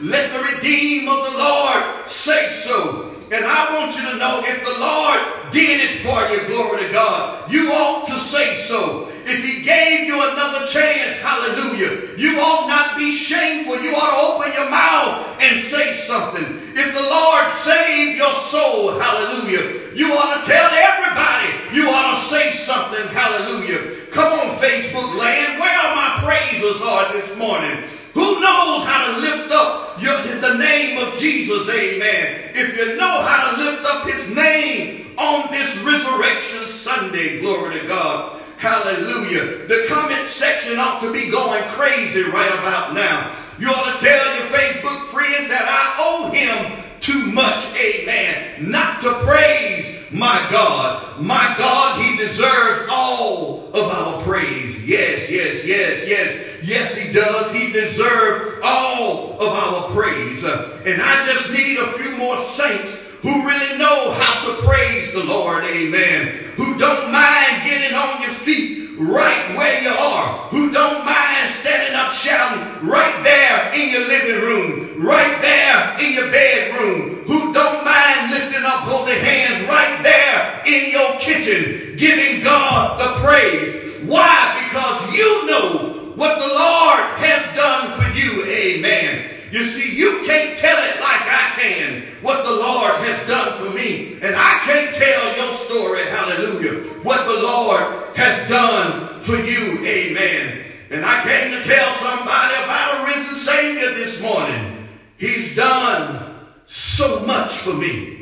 let 0.03 0.33
the 0.33 0.55
redeemed 0.55 1.09
of 1.09 1.31
the 1.31 1.39
Lord 1.39 2.09
say 2.09 2.53
so. 2.65 3.15
And 3.31 3.45
I 3.45 3.79
want 3.79 3.95
you 3.95 4.03
to 4.11 4.17
know 4.17 4.41
if 4.45 4.65
the 4.65 4.81
Lord 4.81 5.53
did 5.53 5.81
it 5.81 6.01
for 6.01 6.27
you, 6.33 6.47
glory 6.49 6.87
to 6.87 6.93
God, 6.93 7.53
you 7.53 7.71
ought 7.71 8.09
to 8.09 8.19
say 8.19 8.57
so. 8.57 9.09
If 9.27 9.45
he 9.45 9.63
gave 9.63 10.07
you 10.07 10.15
another 10.33 10.60
chance, 10.73 11.19
hallelujah, 11.19 12.17
you 12.17 12.41
ought 12.41 12.69
not 12.69 12.97
be 12.97 13.17
shameful. 13.17 13.81
You 13.81 13.95
ought 13.95 14.11
to 14.11 14.45
open 14.45 14.53
your 14.53 14.71
mouth 14.71 15.37
and 15.41 15.61
say 15.65 16.05
something. 16.07 16.45
If 16.75 16.95
the 16.95 17.03
Lord 17.03 17.45
saved 17.65 18.19
your 18.19 18.35
soul, 18.49 18.99
hallelujah, 18.99 19.95
you 19.95 20.13
ought 20.13 20.41
to 20.41 20.47
tell 20.47 20.71
everybody. 20.71 21.77
You 21.77 21.91
ought 21.91 22.23
to 22.23 22.29
say 22.29 22.57
something, 22.65 23.07
hallelujah. 23.09 24.07
Come 24.11 24.33
on, 24.33 24.57
Facebook 24.59 25.17
land. 25.17 25.61
Where 25.61 25.79
are 25.79 25.95
my 25.95 26.23
praises, 26.25 26.81
Lord, 26.81 27.13
this 27.13 27.37
morning? 27.37 27.85
Who 28.15 28.41
knows 28.41 28.87
how 28.87 29.13
to 29.13 29.21
lift 29.21 29.53
up 29.53 30.03
your, 30.03 30.21
the 30.41 30.55
name 30.55 30.99
of 30.99 31.19
Jesus? 31.19 31.69
Amen. 31.69 32.51
If 32.55 32.77
you 32.77 32.97
know 32.97 33.23
how 33.23 33.51
to 33.53 33.63
lift 33.63 33.85
up 33.85 34.07
his 34.09 34.35
name 34.35 35.17
on 35.17 35.51
this 35.51 35.77
resurrection 35.79 36.67
Sunday, 36.67 37.41
glory 37.41 37.81
to 37.81 37.87
God. 37.87 38.40
Hallelujah. 38.61 39.67
The 39.69 39.87
comment 39.89 40.29
section 40.29 40.79
ought 40.79 41.01
to 41.01 41.11
be 41.11 41.31
going 41.31 41.63
crazy 41.71 42.25
right 42.25 42.53
about 42.53 42.93
now. 42.93 43.35
You 43.59 43.71
ought 43.71 43.99
to 43.99 44.05
tell 44.05 44.37
your 44.37 44.47
Facebook 44.49 45.07
friends 45.07 45.49
that 45.49 45.67
I 45.67 45.97
owe 45.99 46.31
him 46.31 46.85
too 47.01 47.33
much, 47.33 47.65
amen, 47.75 48.71
not 48.71 49.01
to 49.01 49.15
praise 49.25 50.05
my 50.13 50.47
God. 50.51 51.23
My 51.23 51.55
God, 51.57 52.03
he 52.03 52.19
deserves 52.19 52.87
all 52.91 53.71
of 53.73 53.91
our 53.91 54.23
praise. 54.25 54.85
Yes, 54.85 55.31
yes, 55.31 55.65
yes, 55.65 56.07
yes. 56.07 56.47
Yes, 56.63 56.95
he 56.95 57.13
does. 57.15 57.55
He 57.55 57.73
deserves 57.73 58.61
all 58.63 59.41
of 59.41 59.49
our 59.49 59.91
praise. 59.91 60.45
And 60.45 61.01
I 61.01 61.27
just 61.33 61.51
need 61.51 61.79
a 61.79 61.93
few 61.93 62.11
more 62.17 62.37
saints 62.37 62.99
who 63.23 63.49
really 63.49 63.79
know 63.79 64.13
how 64.13 64.47
to 64.47 64.63
praise 64.63 65.13
the 65.13 65.25
Lord. 65.25 65.65
Amen. 65.65 66.29
Who 66.57 66.79
don't 66.79 67.13
mind 67.13 67.63
getting 67.65 67.97
on 67.97 68.23
your 68.23 68.35
feet 68.41 68.90
right 69.01 69.57
where 69.57 69.83
you 69.83 69.89
are. 69.89 70.49
Who 70.51 70.71
don't 70.71 71.05
mind 71.05 71.55
standing 71.61 71.95
up 71.95 72.13
shouting 72.13 72.87
right 72.87 73.23
there 73.25 73.73
in 73.73 73.91
your 73.91 74.07
living 74.07 74.43
room. 74.43 75.03
Right 75.03 75.41
there 75.41 75.99
in 75.99 76.13
your 76.13 76.31
bedroom. 76.31 77.25
Who 77.25 77.53
don't 77.53 77.85
mind 77.85 78.31
lifting 78.31 78.63
up 78.63 78.85
holy 78.85 79.19
hands 79.19 79.67
right 79.69 80.03
there 80.03 80.63
in 80.67 80.91
your 80.91 81.19
kitchen. 81.21 81.97
Giving 81.97 82.43
God 82.45 83.01
the 83.01 83.25
praise. 83.25 84.03
Why? 84.05 84.69
Because 84.69 85.15
you 85.15 85.47
know 85.47 86.13
what 86.17 86.39
the 86.39 86.47
Lord 86.47 87.01
has 87.25 87.57
done 87.57 87.93
for 87.99 88.19
you. 88.19 88.45
Amen. 88.45 89.31
You 89.51 89.69
see, 89.71 89.97
you 89.97 90.23
can't 90.27 90.59
tell 90.59 90.79
it 90.79 91.01
like 91.01 91.23
I 91.23 91.53
can 91.59 92.00
what 92.23 92.45
the 92.45 92.51
Lord 92.51 92.93
has 93.07 93.27
done 93.27 93.59
for 93.59 93.71
me. 93.71 94.19
And 94.21 94.35
I 94.37 94.59
can't 94.65 94.95
tell 94.95 95.37
your 95.37 95.57
story, 95.65 96.05
hallelujah, 96.07 96.91
what 97.03 97.27
the 97.27 97.43
Lord 97.43 98.17
has 98.17 98.49
done 98.49 99.23
for 99.23 99.37
you. 99.37 99.85
Amen. 99.87 100.65
And 100.91 101.05
I 101.05 101.23
came 101.23 101.53
to 101.53 101.63
tell 101.65 101.95
somebody 101.97 102.55
about 102.65 103.01
a 103.01 103.05
risen 103.07 103.35
Savior 103.37 103.95
this 103.95 104.21
morning. 104.21 104.89
He's 105.19 105.55
done 105.55 106.37
so 106.67 107.21
much 107.21 107.59
for 107.59 107.75
me. 107.75 108.19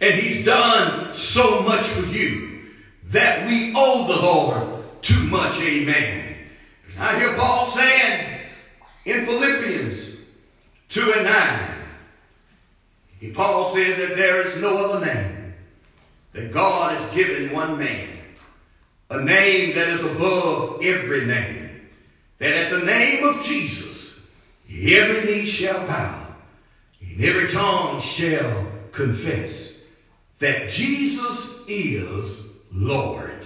And 0.00 0.14
he's 0.14 0.44
done 0.44 1.14
so 1.14 1.62
much 1.62 1.86
for 1.86 2.06
you 2.06 2.70
that 3.06 3.46
we 3.46 3.72
owe 3.76 4.06
the 4.06 4.16
Lord 4.16 5.02
too 5.02 5.22
much. 5.24 5.60
Amen. 5.60 6.36
I 6.98 7.18
hear 7.18 7.36
Paul 7.36 7.66
saying 7.66 8.40
in 9.04 9.26
Philippians 9.26 10.16
2 10.88 11.12
and 11.12 11.24
9. 11.24 11.69
Paul 13.28 13.74
said 13.74 13.98
that 13.98 14.16
there 14.16 14.46
is 14.46 14.60
no 14.60 14.76
other 14.78 15.04
name 15.04 15.54
that 16.32 16.52
God 16.52 16.96
has 16.96 17.14
given 17.14 17.52
one 17.52 17.78
man, 17.78 18.18
a 19.10 19.20
name 19.22 19.74
that 19.74 19.88
is 19.88 20.02
above 20.02 20.82
every 20.82 21.26
name, 21.26 21.88
that 22.38 22.52
at 22.52 22.70
the 22.70 22.84
name 22.86 23.24
of 23.24 23.42
Jesus 23.42 24.20
every 24.70 25.24
knee 25.24 25.44
shall 25.44 25.86
bow 25.86 26.26
and 27.00 27.22
every 27.22 27.50
tongue 27.50 28.00
shall 28.00 28.66
confess 28.92 29.82
that 30.38 30.70
Jesus 30.70 31.64
is 31.68 32.46
Lord. 32.72 33.44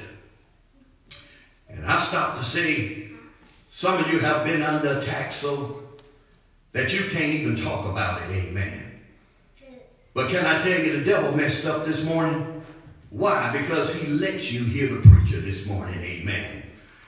And 1.68 1.84
I 1.86 2.04
stopped 2.04 2.44
to 2.44 2.48
say, 2.48 3.08
some 3.70 4.04
of 4.04 4.12
you 4.12 4.20
have 4.20 4.44
been 4.44 4.62
under 4.62 4.98
attack 4.98 5.32
so 5.32 5.82
that 6.72 6.92
you 6.92 7.10
can't 7.10 7.34
even 7.34 7.56
talk 7.56 7.86
about 7.86 8.22
it. 8.22 8.30
Amen. 8.30 8.83
But 10.14 10.30
can 10.30 10.46
I 10.46 10.62
tell 10.62 10.80
you, 10.80 10.96
the 10.96 11.04
devil 11.04 11.36
messed 11.36 11.66
up 11.66 11.84
this 11.84 12.04
morning? 12.04 12.62
Why? 13.10 13.50
Because 13.50 13.92
he 13.94 14.06
let 14.06 14.50
you 14.52 14.64
hear 14.64 14.88
the 14.94 15.08
preacher 15.08 15.40
this 15.40 15.66
morning. 15.66 16.00
Amen. 16.00 16.62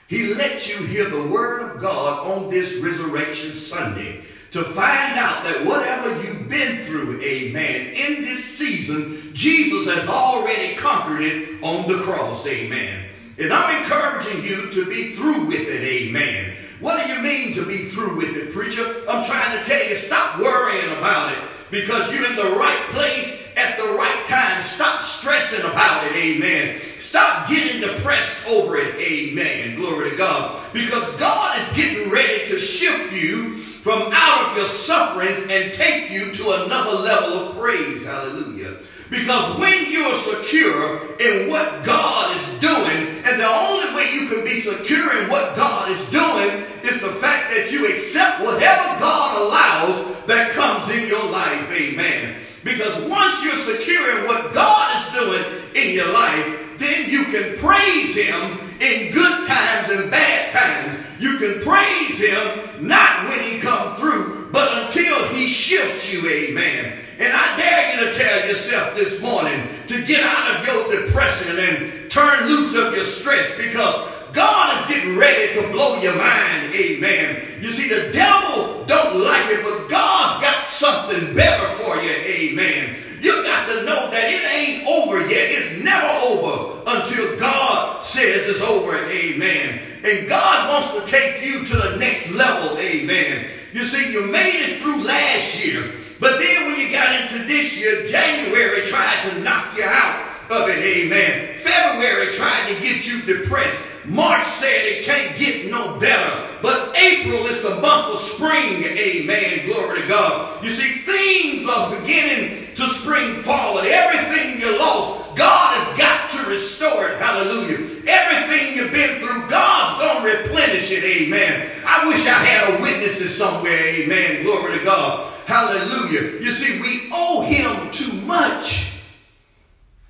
He 0.07 0.33
let 0.33 0.67
you 0.67 0.85
hear 0.85 1.09
the 1.09 1.23
word 1.23 1.61
of 1.61 1.81
God 1.81 2.27
on 2.29 2.49
this 2.49 2.75
resurrection 2.81 3.53
Sunday 3.53 4.21
to 4.51 4.63
find 4.63 5.17
out 5.17 5.43
that 5.45 5.65
whatever 5.65 6.21
you've 6.21 6.49
been 6.49 6.85
through, 6.85 7.21
amen, 7.21 7.93
in 7.93 8.23
this 8.23 8.43
season, 8.43 9.31
Jesus 9.33 9.85
has 9.93 10.07
already 10.07 10.75
conquered 10.75 11.21
it 11.21 11.63
on 11.63 11.89
the 11.89 12.03
cross, 12.03 12.45
amen. 12.45 13.09
And 13.37 13.53
I'm 13.53 13.83
encouraging 13.83 14.43
you 14.43 14.69
to 14.71 14.85
be 14.85 15.15
through 15.15 15.45
with 15.45 15.67
it, 15.67 15.81
amen. 15.81 16.57
What 16.81 17.05
do 17.05 17.11
you 17.11 17.21
mean 17.21 17.53
to 17.55 17.65
be 17.65 17.89
through 17.89 18.17
with 18.17 18.35
it, 18.35 18.53
preacher? 18.53 19.03
I'm 19.09 19.25
trying 19.25 19.57
to 19.57 19.63
tell 19.63 19.89
you, 19.89 19.95
stop 19.95 20.39
worrying 20.39 20.91
about 20.97 21.33
it 21.33 21.39
because 21.71 22.11
you're 22.11 22.25
in 22.25 22.35
the 22.35 22.55
right 22.57 22.81
place 22.91 23.41
at 23.55 23.77
the 23.77 23.83
right 23.83 24.25
time. 24.27 24.63
Stop 24.63 25.01
stressing 25.01 25.61
about 25.61 26.05
it, 26.05 26.15
amen. 26.15 26.81
Stop 26.99 27.49
getting 27.49 27.81
depressed 27.81 28.47
over 28.47 28.77
it, 28.77 28.95
amen. 28.95 29.75
Glory 29.75 30.11
to 30.11 30.15
God. 30.15 30.73
Because 30.73 31.03
God 31.19 31.59
is 31.59 31.75
getting 31.75 32.09
ready 32.09 32.47
to 32.49 32.59
shift 32.59 33.13
you 33.13 33.57
from 33.59 34.11
out 34.13 34.51
of 34.51 34.57
your 34.57 34.67
sufferings 34.67 35.47
and 35.49 35.73
take 35.73 36.11
you 36.11 36.33
to 36.33 36.65
another 36.65 36.99
level 36.99 37.49
of 37.49 37.57
praise. 37.57 38.03
Hallelujah. 38.03 38.75
Because 39.09 39.57
when 39.57 39.89
you're 39.89 40.19
secure 40.21 41.15
in 41.19 41.49
what 41.49 41.85
God 41.85 42.35
is 42.35 42.59
doing, 42.59 43.23
and 43.23 43.39
the 43.39 43.47
only 43.47 43.95
way 43.95 44.11
you 44.13 44.27
can 44.27 44.43
be 44.43 44.61
secure 44.61 45.23
in 45.23 45.29
what 45.29 45.55
God 45.55 45.89
is 45.89 46.09
doing 46.09 46.65
is 46.83 46.99
the 47.01 47.13
fact 47.21 47.49
that 47.51 47.69
you 47.71 47.87
accept 47.87 48.41
whatever 48.41 48.99
God 48.99 49.41
allows 49.41 50.25
that 50.27 50.51
comes 50.51 50.89
in 50.91 51.07
your 51.07 51.23
life. 51.23 51.71
Amen. 51.71 52.35
Because 52.63 53.09
once 53.09 53.41
you're 53.43 53.77
secure 53.77 54.19
in 54.19 54.25
what 54.25 54.53
God 54.53 55.01
is 55.01 55.19
doing 55.19 55.45
in 55.75 55.95
your 55.95 56.11
life, 56.11 56.59
then 56.77 57.09
you 57.09 57.23
can 57.25 57.57
praise 57.59 58.13
Him 58.13 58.59
in 58.81 59.13
good 59.13 59.47
times 59.47 59.89
and 59.89 60.11
bad 60.11 60.51
times. 60.51 60.99
You 61.19 61.37
can 61.37 61.61
praise 61.61 62.17
Him 62.17 62.87
not 62.87 63.27
when 63.29 63.39
He 63.39 63.59
come 63.59 63.95
through, 63.95 64.49
but 64.51 64.83
until 64.83 65.29
He 65.29 65.47
shifts 65.47 66.11
you. 66.11 66.27
Amen. 66.29 66.99
And 67.19 67.33
I 67.33 67.57
dare 67.57 67.93
you 67.93 68.11
to 68.11 68.17
tell 68.17 68.36
yourself 68.47 68.95
this 68.95 69.21
morning 69.21 69.67
to 69.87 70.05
get 70.05 70.23
out 70.23 70.55
of 70.55 70.65
your 70.65 71.05
depression 71.05 71.57
and 71.59 72.09
turn 72.09 72.47
loose 72.47 72.75
of 72.75 72.95
your 72.95 73.05
stress 73.05 73.57
because 73.57 74.09
God 74.31 74.81
is 74.81 74.95
getting 74.95 75.17
ready 75.17 75.53
to 75.59 75.67
blow 75.71 75.99
your 75.99 76.15
mind. 76.15 76.73
Amen. 76.73 77.43
You 77.61 77.71
see, 77.71 77.89
the 77.89 78.11
devil 78.13 78.85
don't 78.85 79.19
like 79.19 79.49
it, 79.49 79.63
but 79.63 79.89
God's 79.89 80.41
got 80.41 80.65
something 80.65 81.35
better 81.35 81.75
for 81.75 81.97
you. 81.97 82.11
Amen. 82.11 82.97
You 83.19 83.43
got 83.43 83.67
to 83.67 83.83
know 83.83 84.09
that 84.11 84.29
it 84.29 84.45
ain't 84.45 84.87
over 84.87 85.21
yet. 85.21 85.51
It's 85.51 85.83
never 85.83 86.07
over 86.25 86.83
until 86.87 87.37
God 87.39 88.03
says 88.03 88.47
it's 88.47 88.61
over. 88.61 88.95
Amen. 88.95 89.81
And 90.03 90.29
God 90.29 90.69
wants 90.69 91.03
to 91.03 91.11
take 91.11 91.43
you 91.43 91.65
to 91.65 91.75
the 91.75 91.97
next 91.97 92.31
level. 92.31 92.77
Amen. 92.77 93.49
You 93.73 93.85
see, 93.85 94.11
you 94.11 94.27
made 94.27 94.55
it 94.55 94.81
through 94.81 95.03
last 95.03 95.65
year. 95.65 95.91
But 96.19 96.39
then 96.39 96.67
when 96.67 96.79
you 96.79 96.91
got 96.91 97.21
into 97.21 97.45
this 97.45 97.75
year, 97.77 98.07
January 98.07 98.87
tried 98.87 99.29
to 99.29 99.39
knock 99.41 99.77
you 99.77 99.83
out 99.83 100.27
of 100.49 100.69
it. 100.69 100.79
Amen. 100.79 101.57
February 101.59 102.33
tried 102.33 102.73
to 102.73 102.79
get 102.79 103.05
you 103.05 103.21
depressed. 103.21 103.81
March 104.07 104.45
said 104.59 104.85
it 104.85 105.03
can't 105.03 105.37
get 105.37 105.69
no 105.69 105.99
better. 105.99 106.47
But 106.61 106.95
April 106.95 107.45
is 107.47 107.61
the 107.61 107.75
month 107.81 108.15
of 108.15 108.21
spring. 108.21 108.83
Amen. 108.83 109.65
Glory 109.65 110.01
to 110.01 110.07
God. 110.07 110.63
You 110.63 110.73
see, 110.73 110.99
things 110.99 111.69
are 111.69 111.99
beginning 111.99 112.73
to 112.75 112.87
spring 112.87 113.43
forward. 113.43 113.85
Everything 113.85 114.61
you 114.61 114.79
lost, 114.79 115.35
God 115.35 115.77
has 115.77 115.97
got 115.97 116.31
to 116.31 116.49
restore 116.49 117.09
it. 117.09 117.17
Hallelujah. 117.19 118.01
Everything 118.07 118.77
you've 118.77 118.93
been 118.93 119.19
through, 119.19 119.49
God's 119.49 120.01
going 120.01 120.23
to 120.23 120.43
replenish 120.43 120.89
it. 120.89 121.03
Amen. 121.03 121.69
I 121.85 122.07
wish 122.07 122.25
I 122.25 122.45
had 122.45 122.79
a 122.79 122.81
witness 122.81 123.35
somewhere. 123.35 123.77
Amen. 123.77 124.43
Glory 124.43 124.79
to 124.79 124.85
God. 124.85 125.33
Hallelujah. 125.45 126.39
You 126.39 126.51
see, 126.51 126.79
we 126.81 127.09
owe 127.13 127.41
him 127.41 127.91
too 127.91 128.13
much. 128.21 128.93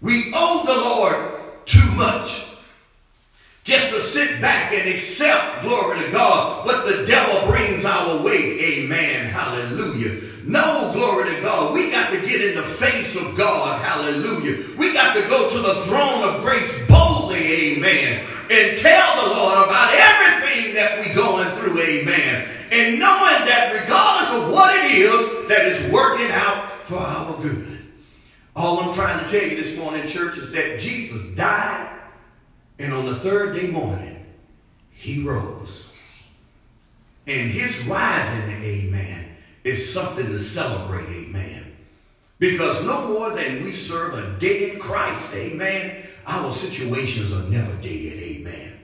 We 0.01 0.31
owe 0.35 0.63
the 0.65 0.75
Lord 0.75 1.65
too 1.65 1.91
much. 1.91 2.47
Just 3.67 3.93
to 3.93 3.99
sit 3.99 4.39
back 4.39 4.71
and 4.71 4.87
accept, 4.87 5.61
glory 5.61 5.99
to 5.99 6.09
God, 6.09 6.65
what 6.65 6.85
the 6.85 7.05
devil 7.05 7.51
brings 7.51 7.83
our 7.83 8.23
way. 8.23 8.57
Amen. 8.61 9.25
Hallelujah. 9.25 10.21
No, 10.45 10.91
glory 10.93 11.35
to 11.35 11.41
God. 11.41 11.73
We 11.73 11.91
got 11.91 12.09
to 12.11 12.21
get 12.21 12.39
in 12.39 12.55
the 12.55 12.61
face 12.75 13.17
of 13.17 13.35
God. 13.35 13.81
Hallelujah. 13.83 14.65
We 14.77 14.93
got 14.93 15.15
to 15.15 15.21
go 15.27 15.51
to 15.51 15.59
the 15.59 15.81
throne 15.83 16.23
of 16.23 16.43
grace 16.43 16.87
boldly. 16.87 17.75
Amen. 17.75 18.25
And 18.49 18.77
tell 18.79 19.27
the 19.27 19.35
Lord 19.35 19.67
about 19.67 19.93
everything 19.93 20.73
that 20.75 20.99
we're 20.99 21.13
going 21.13 21.49
through. 21.57 21.77
Amen. 21.81 22.47
And 22.71 22.99
knowing 23.01 23.45
that 23.47 23.77
regardless 23.81 24.43
of 24.43 24.49
what 24.53 24.77
it 24.77 24.91
is, 24.91 25.49
that 25.49 25.65
is 25.65 25.91
working 25.91 26.31
out 26.31 26.87
for 26.87 26.99
our 26.99 27.37
good. 27.41 27.79
All 28.55 28.79
I'm 28.79 28.93
trying 28.93 29.25
to 29.25 29.29
tell 29.29 29.45
you 29.45 29.61
this 29.61 29.77
morning, 29.77 30.07
church, 30.07 30.37
is 30.37 30.53
that 30.53 30.79
Jesus 30.79 31.21
died 31.35 31.95
and 32.79 32.93
on 32.93 33.05
the 33.05 33.19
third 33.19 33.55
day 33.55 33.67
morning, 33.67 34.25
he 34.91 35.23
rose. 35.23 35.89
And 37.37 37.51
his 37.51 37.85
rising, 37.85 38.49
amen, 38.63 39.35
is 39.63 39.93
something 39.93 40.25
to 40.25 40.39
celebrate, 40.39 41.07
amen. 41.07 41.71
Because 42.39 42.83
no 42.83 43.09
more 43.09 43.29
than 43.29 43.63
we 43.63 43.73
serve 43.73 44.15
a 44.15 44.39
dead 44.39 44.79
Christ, 44.79 45.35
amen, 45.35 46.07
our 46.25 46.51
situations 46.51 47.31
are 47.31 47.43
never 47.43 47.73
dead, 47.75 48.17
amen. 48.17 48.79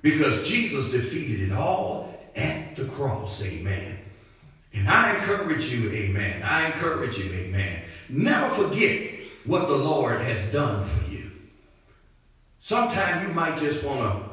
Because 0.00 0.48
Jesus 0.48 0.90
defeated 0.90 1.50
it 1.50 1.52
all 1.52 2.18
at 2.34 2.76
the 2.76 2.86
cross, 2.86 3.42
amen. 3.42 3.98
And 4.72 4.88
I 4.88 5.14
encourage 5.16 5.66
you, 5.66 5.90
amen. 5.92 6.42
I 6.42 6.68
encourage 6.68 7.18
you, 7.18 7.30
amen. 7.30 7.82
Never 8.08 8.48
forget 8.54 9.10
what 9.44 9.68
the 9.68 9.76
Lord 9.76 10.22
has 10.22 10.50
done 10.50 10.86
for 10.86 11.10
you. 11.10 11.30
Sometimes 12.60 13.28
you 13.28 13.34
might 13.34 13.58
just 13.58 13.84
want 13.84 14.00
to 14.00 14.31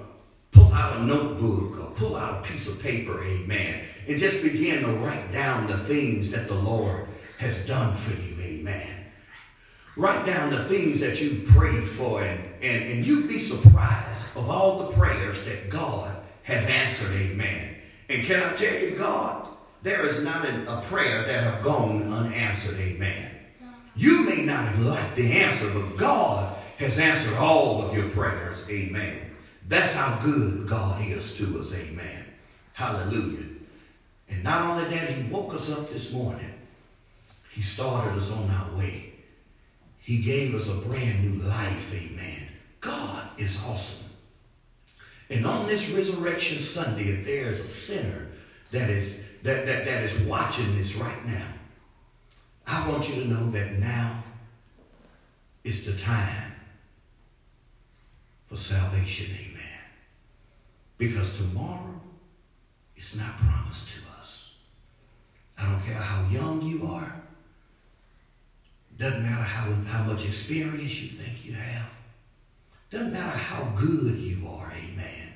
pull 0.59 0.73
out 0.73 0.97
a 0.97 1.03
notebook 1.03 1.79
or 1.79 1.91
pull 1.95 2.15
out 2.15 2.45
a 2.45 2.47
piece 2.47 2.67
of 2.67 2.81
paper, 2.81 3.23
amen, 3.23 3.85
and 4.07 4.19
just 4.19 4.43
begin 4.43 4.83
to 4.83 4.91
write 4.93 5.31
down 5.31 5.67
the 5.67 5.77
things 5.85 6.31
that 6.31 6.47
the 6.47 6.53
Lord 6.53 7.07
has 7.37 7.65
done 7.65 7.95
for 7.95 8.11
you, 8.21 8.35
amen. 8.41 9.05
Write 9.95 10.25
down 10.25 10.51
the 10.51 10.65
things 10.65 10.99
that 10.99 11.21
you 11.21 11.45
prayed 11.53 11.87
for, 11.89 12.23
and, 12.23 12.39
and, 12.61 12.83
and 12.91 13.05
you'd 13.05 13.27
be 13.27 13.39
surprised 13.39 14.21
of 14.35 14.49
all 14.49 14.79
the 14.79 14.93
prayers 14.93 15.43
that 15.45 15.69
God 15.69 16.15
has 16.43 16.65
answered, 16.67 17.11
amen. 17.15 17.75
And 18.09 18.25
can 18.25 18.43
I 18.43 18.55
tell 18.55 18.79
you, 18.79 18.91
God, 18.97 19.47
there 19.81 20.05
is 20.05 20.21
not 20.23 20.45
a 20.45 20.83
prayer 20.89 21.25
that 21.25 21.43
have 21.43 21.63
gone 21.63 22.11
unanswered, 22.11 22.79
amen. 22.79 23.31
You 23.95 24.23
may 24.23 24.43
not 24.43 24.65
have 24.65 24.79
liked 24.79 25.15
the 25.15 25.31
answer, 25.31 25.69
but 25.73 25.95
God 25.97 26.57
has 26.77 26.97
answered 26.97 27.35
all 27.35 27.81
of 27.81 27.93
your 27.93 28.09
prayers. 28.09 28.57
Amen. 28.69 29.29
That's 29.69 29.93
how 29.93 30.19
good 30.23 30.67
God 30.67 31.05
is 31.05 31.35
to 31.37 31.59
us. 31.59 31.75
Amen. 31.75 32.25
Hallelujah. 32.73 33.45
And 34.27 34.43
not 34.43 34.63
only 34.63 34.89
that, 34.95 35.09
he 35.09 35.31
woke 35.31 35.53
us 35.53 35.71
up 35.71 35.91
this 35.91 36.11
morning. 36.11 36.51
He 37.51 37.61
started 37.61 38.17
us 38.17 38.31
on 38.31 38.49
our 38.49 38.75
way. 38.75 39.13
He 39.99 40.23
gave 40.23 40.55
us 40.55 40.67
a 40.67 40.73
brand 40.73 41.23
new 41.23 41.43
life. 41.43 41.93
Amen. 41.93 42.47
God 42.81 43.27
is 43.37 43.61
awesome. 43.63 44.09
And 45.29 45.45
on 45.45 45.67
this 45.67 45.87
resurrection 45.89 46.57
Sunday, 46.57 47.09
if 47.09 47.25
there 47.25 47.49
is 47.49 47.59
a 47.59 47.67
sinner 47.67 48.27
that 48.71 48.89
is 48.89 49.19
that, 49.43 49.67
that, 49.67 49.85
that 49.85 50.03
is 50.03 50.19
watching 50.27 50.75
this 50.77 50.95
right 50.95 51.25
now, 51.27 51.47
I 52.65 52.89
want 52.89 53.07
you 53.07 53.21
to 53.21 53.27
know 53.27 53.51
that 53.51 53.73
now 53.73 54.23
is 55.63 55.85
the 55.85 55.93
time 55.93 56.53
for 58.47 58.57
salvation. 58.57 59.48
Because 60.99 61.37
tomorrow 61.37 62.01
is 62.97 63.15
not 63.15 63.37
promised 63.37 63.87
to 63.87 64.01
us. 64.19 64.55
I 65.57 65.71
don't 65.71 65.83
care 65.85 65.95
how 65.95 66.29
young 66.29 66.61
you 66.61 66.85
are. 66.85 67.15
Doesn't 68.97 69.23
matter 69.23 69.41
how, 69.41 69.73
how 69.87 70.03
much 70.03 70.25
experience 70.25 70.99
you 70.99 71.17
think 71.17 71.45
you 71.45 71.53
have. 71.53 71.87
Doesn't 72.91 73.13
matter 73.13 73.37
how 73.37 73.63
good 73.77 74.17
you 74.17 74.45
are. 74.45 74.73
Amen. 74.75 75.29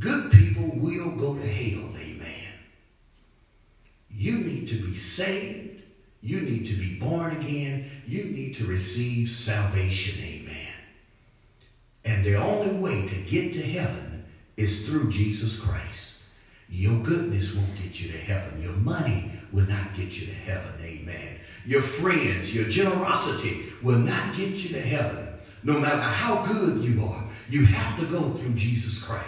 Good 0.00 0.32
people 0.32 0.68
will 0.74 1.12
go 1.12 1.34
to 1.34 1.46
hell. 1.46 1.90
Amen. 1.96 2.52
You 4.10 4.38
need 4.38 4.66
to 4.68 4.82
be 4.84 4.92
saved. 4.92 5.82
You 6.20 6.40
need 6.40 6.66
to 6.66 6.74
be 6.74 6.98
born 6.98 7.36
again. 7.36 7.88
You 8.08 8.24
need 8.24 8.56
to 8.56 8.66
receive 8.66 9.30
salvation. 9.30 10.20
Amen. 10.20 10.74
And 12.04 12.24
the 12.24 12.34
only 12.34 12.74
way 12.74 13.06
to 13.06 13.14
get 13.20 13.52
to 13.52 13.62
heaven 13.62 14.07
is 14.58 14.86
through 14.86 15.10
Jesus 15.10 15.60
Christ. 15.60 16.16
Your 16.68 16.98
goodness 17.00 17.54
won't 17.54 17.76
get 17.80 17.98
you 17.98 18.10
to 18.12 18.18
heaven. 18.18 18.60
Your 18.60 18.72
money 18.72 19.32
will 19.52 19.66
not 19.66 19.94
get 19.96 20.12
you 20.12 20.26
to 20.26 20.34
heaven. 20.34 20.72
Amen. 20.82 21.38
Your 21.64 21.80
friends, 21.80 22.54
your 22.54 22.68
generosity 22.68 23.72
will 23.82 23.98
not 23.98 24.36
get 24.36 24.50
you 24.50 24.70
to 24.70 24.80
heaven. 24.80 25.28
No 25.62 25.78
matter 25.78 26.02
how 26.02 26.44
good 26.44 26.84
you 26.84 27.02
are, 27.04 27.24
you 27.48 27.64
have 27.66 27.98
to 28.00 28.06
go 28.06 28.30
through 28.30 28.54
Jesus 28.54 29.02
Christ. 29.02 29.24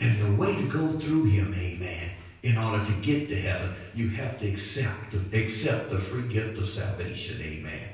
And 0.00 0.20
the 0.20 0.40
way 0.40 0.54
to 0.54 0.68
go 0.68 0.98
through 0.98 1.24
him, 1.24 1.54
amen, 1.54 2.10
in 2.42 2.58
order 2.58 2.84
to 2.84 2.92
get 3.00 3.28
to 3.28 3.40
heaven, 3.40 3.74
you 3.94 4.08
have 4.10 4.38
to 4.40 4.48
accept, 4.48 5.14
accept 5.32 5.90
the 5.90 5.98
free 5.98 6.28
gift 6.28 6.58
of 6.58 6.68
salvation, 6.68 7.40
amen. 7.40 7.88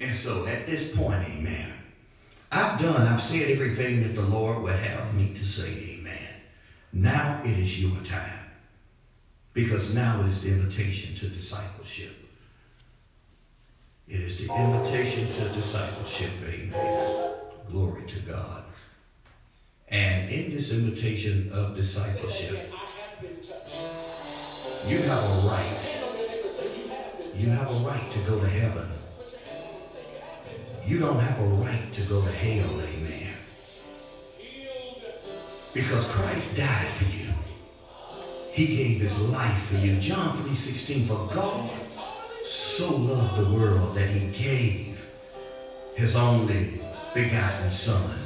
And 0.00 0.16
so 0.16 0.46
at 0.46 0.66
this 0.66 0.94
point, 0.96 1.22
amen, 1.28 1.72
I've 2.50 2.80
done, 2.80 3.06
I've 3.06 3.20
said 3.20 3.50
everything 3.50 4.02
that 4.02 4.14
the 4.14 4.22
Lord 4.22 4.62
will 4.62 4.72
have 4.72 5.14
me 5.14 5.34
to 5.34 5.44
say, 5.44 5.98
amen. 5.98 6.28
Now 6.92 7.42
it 7.44 7.58
is 7.58 7.80
your 7.80 7.96
time. 8.04 8.46
Because 9.52 9.94
now 9.94 10.22
is 10.22 10.40
the 10.40 10.48
invitation 10.48 11.16
to 11.16 11.28
discipleship. 11.28 12.12
It 14.08 14.20
is 14.20 14.38
the 14.38 14.50
invitation 14.50 15.28
to 15.34 15.48
discipleship, 15.50 16.30
amen. 16.46 17.34
Glory 17.70 18.06
to 18.06 18.20
God. 18.20 18.64
And 19.88 20.30
in 20.30 20.54
this 20.54 20.70
invitation 20.70 21.52
of 21.52 21.76
discipleship, 21.76 22.72
you 24.86 24.98
have 24.98 25.22
a 25.22 25.48
right. 25.48 26.00
You 27.34 27.50
have 27.50 27.70
a 27.70 27.86
right 27.86 28.12
to 28.12 28.18
go 28.20 28.40
to 28.40 28.48
heaven. 28.48 28.88
You 30.88 30.98
don't 30.98 31.20
have 31.20 31.38
a 31.38 31.44
right 31.44 31.92
to 31.92 32.00
go 32.04 32.22
to 32.22 32.32
hell, 32.32 32.80
amen. 32.80 33.34
Because 35.74 36.06
Christ 36.06 36.56
died 36.56 36.88
for 36.94 37.04
you. 37.04 37.28
He 38.52 38.74
gave 38.74 39.02
his 39.02 39.14
life 39.20 39.64
for 39.64 39.76
you. 39.76 40.00
John 40.00 40.38
3.16, 40.38 41.06
for 41.06 41.34
God 41.34 41.70
so 42.46 42.96
loved 42.96 43.36
the 43.36 43.54
world 43.54 43.94
that 43.96 44.08
he 44.08 44.28
gave 44.28 44.98
his 45.94 46.16
only 46.16 46.80
begotten 47.12 47.70
Son. 47.70 48.18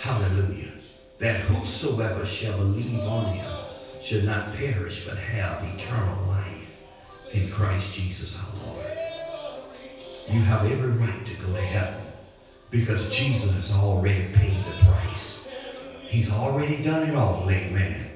Hallelujah. 0.00 0.72
That 1.20 1.42
whosoever 1.42 2.26
shall 2.26 2.58
believe 2.58 2.98
on 2.98 3.36
him 3.36 3.56
should 4.02 4.24
not 4.24 4.56
perish 4.56 5.06
but 5.06 5.16
have 5.18 5.62
eternal 5.78 6.26
life 6.26 7.32
in 7.32 7.52
Christ 7.52 7.92
Jesus 7.92 8.36
our 8.36 8.66
Lord. 8.66 8.83
You 10.30 10.40
have 10.40 10.64
every 10.64 10.90
right 10.90 11.26
to 11.26 11.34
go 11.34 11.52
to 11.52 11.60
heaven 11.60 12.00
because 12.70 13.14
Jesus 13.14 13.52
has 13.52 13.72
already 13.72 14.32
paid 14.32 14.64
the 14.64 14.84
price. 14.86 15.46
He's 16.02 16.30
already 16.30 16.82
done 16.82 17.10
it 17.10 17.14
all, 17.14 17.48
amen. 17.50 18.10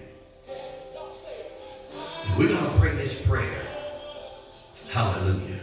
We're 2.36 2.48
going 2.48 2.64
to 2.64 2.78
pray 2.78 2.96
this 2.96 3.20
prayer. 3.22 3.62
Hallelujah. 4.90 5.60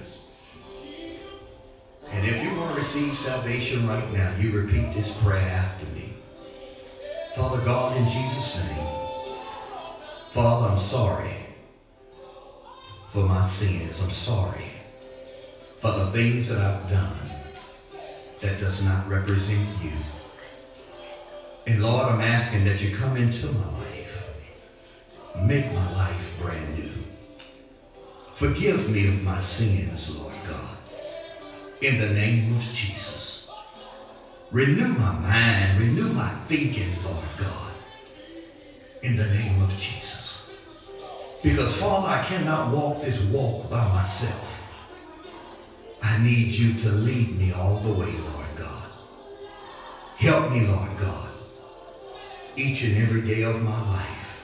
And 2.12 2.28
if 2.28 2.44
you 2.44 2.60
want 2.60 2.76
to 2.76 2.82
receive 2.82 3.18
salvation 3.18 3.88
right 3.88 4.14
now, 4.14 4.36
you 4.38 4.52
repeat 4.52 4.94
this 4.94 5.12
prayer 5.18 5.50
after 5.50 5.86
me. 5.88 6.14
Father 7.36 7.64
God, 7.66 7.98
in 7.98 8.06
Jesus' 8.06 8.56
name, 8.58 8.88
Father, 10.32 10.68
I'm 10.68 10.80
sorry 10.80 11.36
for 13.12 13.24
my 13.24 13.46
sins. 13.50 14.00
I'm 14.02 14.12
sorry 14.12 14.75
for 15.86 16.00
the 16.00 16.12
things 16.12 16.48
that 16.48 16.58
I've 16.58 16.89
done 16.89 17.15
that 18.41 18.60
does 18.60 18.82
not 18.82 19.08
represent 19.08 19.69
you. 19.84 19.91
And 21.67 21.84
Lord, 21.84 22.08
I'm 22.08 22.21
asking 22.21 22.65
that 22.65 22.82
you 22.82 22.98
come 22.98 23.15
into 23.15 23.45
my 23.52 23.69
life. 23.78 24.30
Make 25.43 25.71
my 25.74 25.95
life 25.95 26.26
brand 26.41 26.80
new. 26.80 26.89
Forgive 28.34 28.89
me 28.89 29.10
of 29.10 29.21
my 29.21 29.39
sins, 29.39 30.10
Lord 30.10 30.34
God. 30.48 30.78
In 31.84 32.00
the 32.00 32.10
name 32.10 32.56
of 32.56 32.63
Jesus. 32.63 33.48
Renew 34.52 34.88
my 34.88 35.12
mind. 35.12 35.80
Renew 35.80 36.12
my 36.12 36.34
thinking, 36.48 36.95
Lord 37.04 37.30
God. 37.38 37.74
In 39.04 39.17
the 39.17 39.28
name 39.28 39.62
of 39.62 39.69
Jesus. 39.78 40.34
Because, 41.43 41.78
Father, 41.78 42.08
I 42.08 42.26
cannot 42.26 42.71
walk 42.71 43.04
this 43.04 43.21
walk 43.26 43.69
by 43.69 43.88
myself. 43.89 44.55
I 46.06 46.20
need 46.20 46.54
you 46.54 46.80
to 46.82 46.89
lead 46.89 47.36
me 47.36 47.52
all 47.52 47.80
the 47.80 47.91
way, 47.91 48.12
Lord 48.12 48.56
God. 48.56 48.84
Help 50.18 50.52
me, 50.52 50.62
Lord 50.68 50.96
God, 51.00 51.30
each 52.56 52.84
and 52.84 52.96
every 53.00 53.22
day 53.22 53.41
of 53.41 53.62
my 53.63 53.91
life. 53.91 54.44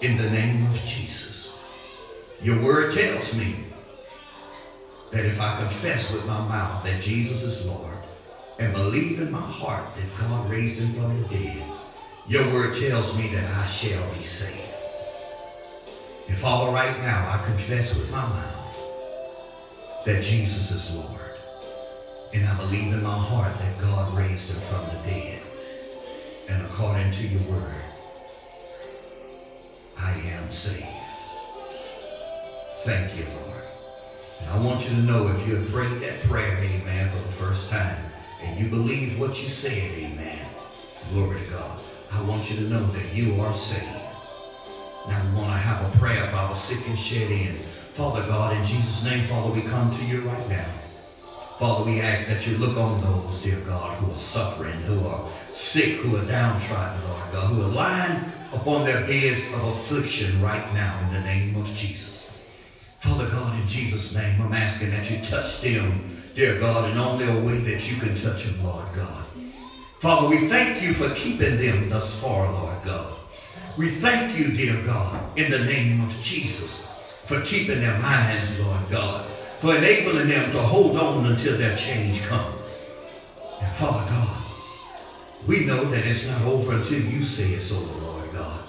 In 0.00 0.16
the 0.16 0.30
name 0.30 0.66
of 0.66 0.74
Jesus. 0.86 1.54
Your 2.40 2.60
word 2.62 2.94
tells 2.94 3.34
me 3.34 3.66
that 5.10 5.26
if 5.26 5.38
I 5.38 5.58
confess 5.58 6.10
with 6.10 6.24
my 6.24 6.40
mouth 6.40 6.82
that 6.84 7.02
Jesus 7.02 7.42
is 7.42 7.66
Lord 7.66 7.98
and 8.58 8.72
believe 8.72 9.20
in 9.20 9.30
my 9.30 9.40
heart 9.40 9.84
that 9.94 10.18
God 10.18 10.50
raised 10.50 10.80
him 10.80 10.94
from 10.94 11.22
the 11.22 11.28
dead, 11.28 11.62
your 12.26 12.50
word 12.50 12.80
tells 12.80 13.14
me 13.18 13.28
that 13.34 13.44
I 13.44 13.66
shall 13.66 14.10
be 14.14 14.22
saved. 14.22 14.74
And 16.28 16.38
Father, 16.38 16.72
right 16.72 16.98
now 17.00 17.28
I 17.28 17.44
confess 17.44 17.94
with 17.94 18.10
my 18.10 18.26
mouth 18.26 18.61
that 20.04 20.22
Jesus 20.22 20.70
is 20.72 20.94
Lord. 20.94 21.20
And 22.32 22.48
I 22.48 22.54
believe 22.56 22.92
in 22.92 23.02
my 23.02 23.16
heart 23.16 23.56
that 23.58 23.80
God 23.80 24.16
raised 24.16 24.50
him 24.50 24.60
from 24.62 24.96
the 24.96 25.02
dead. 25.04 25.42
And 26.48 26.64
according 26.66 27.12
to 27.12 27.26
your 27.26 27.42
word, 27.42 27.74
I 29.96 30.12
am 30.12 30.50
saved. 30.50 30.86
Thank 32.84 33.16
you, 33.16 33.24
Lord. 33.46 33.62
And 34.40 34.50
I 34.50 34.58
want 34.58 34.82
you 34.82 34.88
to 34.88 35.02
know 35.02 35.28
if 35.28 35.46
you 35.46 35.54
have 35.54 35.70
prayed 35.70 36.00
that 36.00 36.20
prayer, 36.22 36.56
amen, 36.58 37.10
for 37.10 37.24
the 37.24 37.32
first 37.34 37.68
time, 37.68 37.96
and 38.42 38.58
you 38.58 38.68
believe 38.68 39.20
what 39.20 39.40
you 39.40 39.48
said, 39.48 39.72
amen, 39.72 40.46
glory 41.12 41.38
to 41.44 41.50
God, 41.50 41.80
I 42.10 42.20
want 42.22 42.50
you 42.50 42.56
to 42.56 42.62
know 42.62 42.84
that 42.86 43.14
you 43.14 43.40
are 43.40 43.56
saved. 43.56 43.86
Now 45.06 45.24
we 45.24 45.38
want 45.38 45.52
to 45.52 45.58
have 45.58 45.94
a 45.94 45.98
prayer 45.98 46.28
for 46.30 46.36
our 46.36 46.56
sick 46.56 46.88
and 46.88 46.98
shut 46.98 47.30
in. 47.30 47.56
Father 47.94 48.26
God, 48.26 48.56
in 48.56 48.64
Jesus' 48.64 49.04
name, 49.04 49.28
Father, 49.28 49.52
we 49.52 49.60
come 49.60 49.94
to 49.94 50.04
you 50.06 50.22
right 50.22 50.48
now. 50.48 50.64
Father, 51.58 51.84
we 51.84 52.00
ask 52.00 52.26
that 52.26 52.46
you 52.46 52.56
look 52.56 52.78
on 52.78 52.98
those, 53.02 53.42
dear 53.42 53.60
God, 53.66 53.98
who 53.98 54.10
are 54.10 54.14
suffering, 54.14 54.72
who 54.84 55.06
are 55.06 55.28
sick, 55.50 55.96
who 55.96 56.16
are 56.16 56.24
downtrodden, 56.24 57.06
Lord 57.06 57.32
God, 57.32 57.52
who 57.52 57.62
are 57.62 57.68
lying 57.68 58.32
upon 58.50 58.86
their 58.86 59.06
beds 59.06 59.42
of 59.52 59.76
affliction 59.76 60.40
right 60.40 60.72
now 60.72 61.06
in 61.06 61.12
the 61.12 61.20
name 61.20 61.54
of 61.54 61.66
Jesus. 61.76 62.26
Father 63.00 63.28
God, 63.28 63.60
in 63.60 63.68
Jesus' 63.68 64.14
name, 64.14 64.40
I'm 64.40 64.54
asking 64.54 64.88
that 64.90 65.10
you 65.10 65.22
touch 65.22 65.60
them, 65.60 66.22
dear 66.34 66.58
God, 66.58 66.90
in 66.90 66.96
only 66.96 67.26
a 67.26 67.44
way 67.44 67.58
that 67.58 67.84
you 67.84 67.96
can 67.96 68.16
touch 68.16 68.44
them, 68.44 68.64
Lord 68.64 68.86
God. 68.96 69.26
Father, 69.98 70.28
we 70.28 70.48
thank 70.48 70.82
you 70.82 70.94
for 70.94 71.14
keeping 71.14 71.58
them 71.58 71.90
thus 71.90 72.18
far, 72.18 72.50
Lord 72.50 72.82
God. 72.86 73.18
We 73.76 73.90
thank 73.96 74.38
you, 74.38 74.52
dear 74.52 74.82
God, 74.82 75.38
in 75.38 75.50
the 75.50 75.58
name 75.58 76.02
of 76.02 76.10
Jesus 76.22 76.86
for 77.32 77.40
keeping 77.40 77.80
their 77.80 77.98
minds, 77.98 78.58
Lord 78.58 78.90
God, 78.90 79.26
for 79.60 79.74
enabling 79.74 80.28
them 80.28 80.52
to 80.52 80.60
hold 80.60 80.98
on 80.98 81.24
until 81.24 81.56
their 81.56 81.74
change 81.74 82.20
comes. 82.24 82.60
And 83.58 83.74
Father 83.76 84.10
God, 84.10 84.42
we 85.46 85.64
know 85.64 85.82
that 85.86 86.06
it's 86.06 86.26
not 86.26 86.42
over 86.42 86.74
until 86.74 87.00
you 87.00 87.24
say 87.24 87.54
it's 87.54 87.72
over, 87.72 88.00
Lord 88.04 88.30
God. 88.34 88.60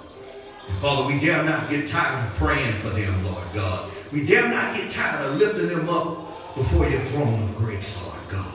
And 0.69 0.78
Father, 0.78 1.13
we 1.13 1.19
dare 1.19 1.43
not 1.43 1.69
get 1.69 1.89
tired 1.89 2.26
of 2.26 2.36
praying 2.36 2.76
for 2.76 2.91
them, 2.91 3.26
Lord 3.26 3.43
God. 3.54 3.91
We 4.13 4.26
dare 4.26 4.47
not 4.47 4.78
get 4.78 4.91
tired 4.91 5.26
of 5.26 5.36
lifting 5.36 5.67
them 5.67 5.89
up 5.89 6.56
before 6.56 6.88
your 6.88 7.02
throne 7.08 7.43
of 7.43 7.58
grace, 7.58 7.99
Lord 8.02 8.30
God. 8.30 8.54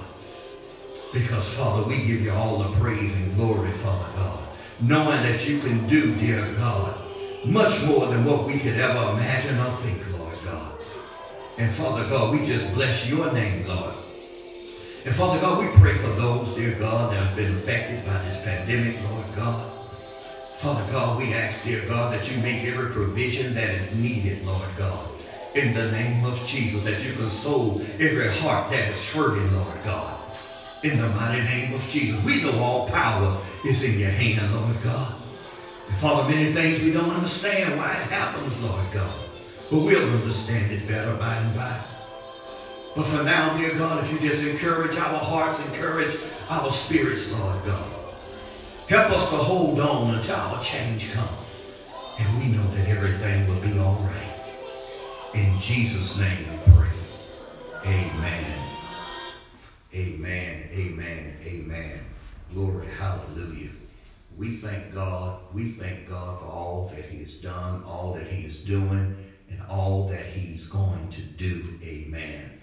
Because, 1.12 1.46
Father, 1.48 1.86
we 1.86 1.98
give 1.98 2.22
you 2.22 2.32
all 2.32 2.60
the 2.60 2.74
praise 2.80 3.14
and 3.14 3.36
glory, 3.36 3.72
Father 3.72 4.08
God, 4.16 4.40
knowing 4.80 5.22
that 5.22 5.46
you 5.46 5.60
can 5.60 5.86
do, 5.86 6.14
dear 6.14 6.50
God, 6.54 6.98
much 7.48 7.82
more 7.84 8.06
than 8.06 8.24
what 8.24 8.46
we 8.46 8.58
could 8.58 8.78
ever 8.78 9.12
imagine 9.12 9.58
or 9.58 9.76
think, 9.78 10.00
Lord 10.18 10.38
God. 10.44 10.82
And 11.56 11.74
Father 11.74 12.08
God, 12.08 12.38
we 12.38 12.46
just 12.46 12.72
bless 12.74 13.08
your 13.08 13.32
name, 13.32 13.66
Lord. 13.66 13.94
And 15.04 15.14
Father 15.14 15.40
God, 15.40 15.58
we 15.58 15.80
pray 15.80 15.96
for 15.98 16.10
those, 16.10 16.54
dear 16.54 16.72
God, 16.78 17.12
that 17.12 17.26
have 17.28 17.36
been 17.36 17.56
affected 17.58 18.04
by 18.04 18.22
this 18.24 18.42
pandemic, 18.42 19.00
Lord 19.10 19.24
God. 19.34 19.72
Father 20.58 20.92
God, 20.92 21.18
we 21.18 21.32
ask, 21.32 21.64
dear 21.64 21.86
God, 21.86 22.12
that 22.12 22.30
you 22.30 22.36
make 22.38 22.64
every 22.64 22.90
provision 22.90 23.54
that 23.54 23.70
is 23.70 23.94
needed, 23.94 24.44
Lord 24.44 24.68
God. 24.76 25.08
In 25.54 25.72
the 25.72 25.90
name 25.90 26.24
of 26.24 26.38
Jesus, 26.46 26.82
that 26.84 27.00
you 27.02 27.14
console 27.14 27.80
every 27.98 28.28
heart 28.28 28.70
that 28.70 28.90
is 28.90 29.02
hurting, 29.06 29.54
Lord 29.54 29.82
God. 29.84 30.20
In 30.82 30.98
the 30.98 31.08
mighty 31.08 31.42
name 31.42 31.74
of 31.74 31.82
Jesus. 31.88 32.22
We 32.24 32.42
know 32.42 32.58
all 32.58 32.88
power 32.88 33.40
is 33.64 33.82
in 33.82 33.98
your 33.98 34.10
hand, 34.10 34.54
Lord 34.54 34.82
God. 34.82 35.14
Father, 36.00 36.28
many 36.28 36.52
things 36.52 36.80
we 36.80 36.92
don't 36.92 37.10
understand 37.10 37.76
why 37.76 37.90
it 37.90 38.08
happens, 38.08 38.56
Lord 38.62 38.86
God. 38.92 39.18
But 39.68 39.78
we'll 39.80 40.08
understand 40.10 40.70
it 40.70 40.86
better 40.86 41.12
by 41.16 41.34
and 41.36 41.56
by. 41.56 41.84
But 42.94 43.02
for 43.06 43.24
now, 43.24 43.58
dear 43.58 43.74
God, 43.74 44.04
if 44.04 44.12
you 44.12 44.28
just 44.28 44.44
encourage 44.44 44.96
our 44.96 45.18
hearts, 45.18 45.60
encourage 45.66 46.16
our 46.48 46.70
spirits, 46.70 47.30
Lord 47.32 47.64
God. 47.64 47.92
Help 48.88 49.10
us 49.10 49.28
to 49.30 49.36
hold 49.36 49.80
on 49.80 50.14
until 50.14 50.36
our 50.36 50.62
change 50.62 51.10
comes. 51.12 51.28
And 52.18 52.38
we 52.38 52.56
know 52.56 52.66
that 52.76 52.88
everything 52.88 53.48
will 53.48 53.60
be 53.60 53.76
all 53.78 53.96
right. 53.96 55.34
In 55.34 55.60
Jesus' 55.60 56.16
name 56.16 56.46
we 56.50 56.72
pray. 56.74 56.88
Amen. 57.84 58.68
Amen. 59.92 60.68
Amen. 60.72 61.36
Amen. 61.44 62.00
Glory. 62.52 62.86
Hallelujah 62.86 63.70
we 64.36 64.56
thank 64.56 64.94
God. 64.94 65.40
We 65.52 65.72
thank 65.72 66.08
God 66.08 66.40
for 66.40 66.46
all 66.46 66.92
that 66.94 67.04
He 67.06 67.18
has 67.18 67.34
done, 67.34 67.82
all 67.84 68.14
that 68.14 68.26
He 68.26 68.46
is 68.46 68.62
doing, 68.62 69.16
and 69.50 69.62
all 69.68 70.08
that 70.08 70.26
He's 70.26 70.66
going 70.66 71.10
to 71.10 71.22
do. 71.22 71.78
Amen. 71.82 72.60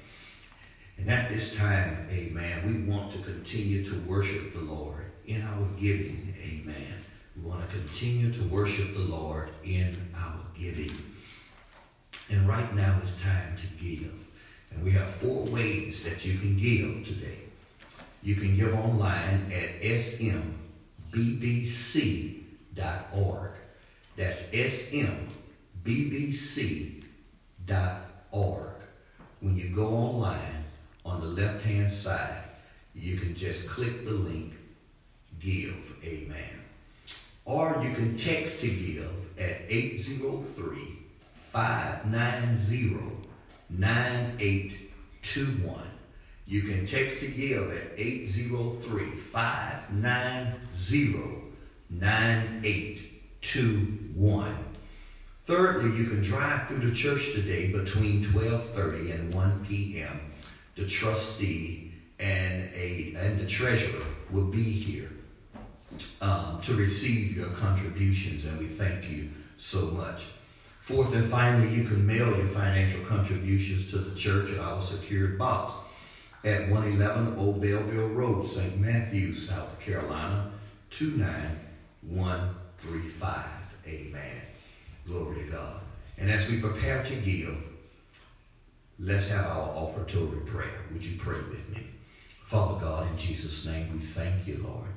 And 0.98 1.10
at 1.10 1.30
this 1.30 1.54
time, 1.56 2.08
amen, 2.10 2.66
we 2.66 2.92
want 2.92 3.12
to 3.12 3.18
continue 3.20 3.84
to 3.90 4.00
worship 4.02 4.54
the 4.54 4.62
Lord 4.62 5.12
in 5.28 5.42
our 5.42 5.68
giving. 5.80 6.34
Amen. 6.42 6.94
We 7.36 7.50
want 7.50 7.70
to 7.70 7.76
continue 7.76 8.32
to 8.32 8.44
worship 8.46 8.94
the 8.94 9.02
Lord 9.02 9.50
in 9.64 9.98
our 10.16 10.40
giving. 10.58 10.96
And 12.30 12.48
right 12.48 12.74
now 12.74 12.98
it's 13.02 13.16
time 13.22 13.58
to 13.58 13.84
give. 13.84 14.14
And 14.72 14.84
we 14.84 14.92
have 14.92 15.14
four 15.16 15.44
ways 15.46 16.04
that 16.06 16.24
you 16.24 16.38
can 16.38 16.58
give 16.58 17.06
today. 17.06 17.40
You 18.24 18.36
can 18.36 18.56
give 18.56 18.74
online 18.74 19.52
at 19.52 20.00
SM 20.00 20.42
smbc.org. 21.16 22.42
That's 24.16 24.44
smbc.org. 24.44 25.26
org. 28.32 28.74
When 29.40 29.56
you 29.56 29.70
go 29.70 29.88
online, 29.88 30.66
on 31.06 31.22
the 31.22 31.28
left 31.28 31.64
hand 31.64 31.90
side, 31.92 32.44
you 32.94 33.18
can 33.18 33.34
just 33.36 33.68
click 33.70 34.06
the 34.06 34.12
link, 34.12 34.54
give, 35.40 35.76
amen. 36.04 36.62
Or 37.46 37.82
you 37.84 37.94
can 37.94 38.18
text 38.18 38.60
to 38.62 38.68
give 38.68 39.12
at 39.38 39.62
803 39.70 40.98
590 41.52 42.98
9821. 43.70 45.95
You 46.48 46.62
can 46.62 46.86
text 46.86 47.20
to 47.22 47.28
give 47.28 47.72
at 47.72 47.94
803 47.98 49.20
590 49.20 51.42
9821. 51.90 54.56
Thirdly, 55.48 55.98
you 55.98 56.06
can 56.06 56.22
drive 56.22 56.68
through 56.68 56.88
the 56.90 56.96
church 56.96 57.34
today 57.34 57.72
between 57.72 58.24
12:30 58.26 59.14
and 59.14 59.34
1 59.34 59.66
p.m. 59.68 60.32
The 60.76 60.88
trustee 60.88 61.94
and 62.20 62.70
a 62.74 63.16
and 63.18 63.40
the 63.40 63.48
treasurer 63.48 64.06
will 64.32 64.46
be 64.46 64.64
here 64.64 65.10
um, 66.22 66.62
to 66.62 66.76
receive 66.76 67.36
your 67.36 67.50
contributions, 67.52 68.46
and 68.46 68.60
we 68.60 68.68
thank 68.68 69.10
you 69.10 69.32
so 69.58 69.88
much. 69.88 70.22
Fourth 70.82 71.12
and 71.14 71.28
finally, 71.30 71.74
you 71.74 71.86
can 71.86 72.06
mail 72.06 72.38
your 72.38 72.50
financial 72.50 73.04
contributions 73.06 73.90
to 73.90 73.98
the 73.98 74.16
church 74.16 74.52
at 74.52 74.60
our 74.60 74.80
secured 74.80 75.40
box 75.40 75.85
at 76.46 76.70
111 76.70 77.38
Old 77.40 77.60
Belleville 77.60 78.10
Road, 78.10 78.48
St. 78.48 78.80
Matthews, 78.80 79.48
South 79.48 79.80
Carolina, 79.80 80.52
29135. 80.92 83.46
Amen. 83.88 84.42
Glory 85.08 85.44
to 85.44 85.50
God. 85.50 85.80
And 86.20 86.30
as 86.30 86.48
we 86.48 86.62
prepare 86.62 87.04
to 87.04 87.16
give, 87.16 87.56
let's 89.00 89.28
have 89.30 89.48
our 89.48 89.70
offertory 89.70 90.46
prayer. 90.46 90.86
Would 90.94 91.04
you 91.04 91.18
pray 91.18 91.40
with 91.40 91.68
me? 91.70 91.88
Father 92.46 92.80
God, 92.80 93.10
in 93.10 93.18
Jesus' 93.18 93.66
name, 93.66 93.92
we 93.92 94.02
thank 94.06 94.46
you, 94.46 94.62
Lord, 94.64 94.90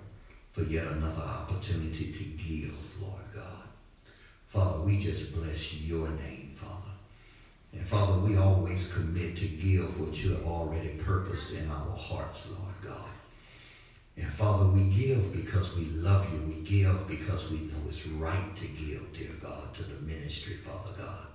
for 0.53 0.65
yet 0.65 0.85
another 0.85 1.23
opportunity 1.23 2.13
to 2.13 2.25
give, 2.25 3.01
Lord 3.01 3.25
God. 3.35 3.63
Father, 4.49 4.81
we 4.81 4.99
just 4.99 5.33
bless 5.33 5.73
your 5.73 6.09
name, 6.09 6.57
Father. 6.61 6.88
And 7.73 7.87
Father, 7.87 8.19
we 8.19 8.37
always 8.37 8.91
commit 8.93 9.37
to 9.37 9.47
give 9.47 10.01
what 10.01 10.15
you 10.17 10.31
have 10.31 10.47
already 10.47 10.91
purposed 10.99 11.53
in 11.55 11.69
our 11.71 11.97
hearts, 11.97 12.47
Lord 12.51 12.75
God. 12.83 13.11
And 14.17 14.33
Father, 14.33 14.67
we 14.67 14.83
give 14.83 15.33
because 15.33 15.77
we 15.77 15.85
love 15.87 16.27
you. 16.33 16.41
We 16.49 16.63
give 16.63 17.07
because 17.07 17.51
we 17.51 17.59
know 17.59 17.79
it's 17.89 18.07
right 18.07 18.57
to 18.57 18.67
give, 18.67 19.13
dear 19.13 19.33
God, 19.41 19.73
to 19.75 19.83
the 19.83 20.01
ministry, 20.01 20.57
Father 20.57 20.91
God. 20.97 21.27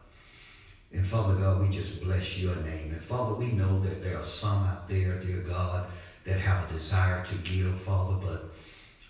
And 0.91 1.07
Father 1.07 1.35
God, 1.35 1.61
we 1.61 1.75
just 1.75 2.01
bless 2.01 2.37
your 2.37 2.55
name. 2.57 2.91
And 2.91 3.03
Father, 3.03 3.33
we 3.33 3.47
know 3.47 3.79
that 3.81 4.03
there 4.03 4.17
are 4.17 4.23
some 4.23 4.65
out 4.65 4.89
there, 4.89 5.19
dear 5.19 5.37
God, 5.37 5.87
that 6.25 6.39
have 6.39 6.69
a 6.69 6.73
desire 6.73 7.25
to 7.25 7.35
give, 7.35 7.81
Father, 7.81 8.15
but 8.21 8.53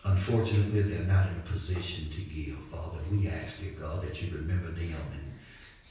unfortunately 0.05 0.81
they're 0.81 1.05
not 1.05 1.29
in 1.29 1.39
a 1.39 1.51
position 1.51 2.09
to 2.11 2.21
give, 2.21 2.57
Father. 2.71 2.99
We 3.11 3.27
ask, 3.27 3.59
dear 3.59 3.71
God, 3.71 4.03
that 4.03 4.21
you 4.21 4.35
remember 4.35 4.71
them 4.71 4.95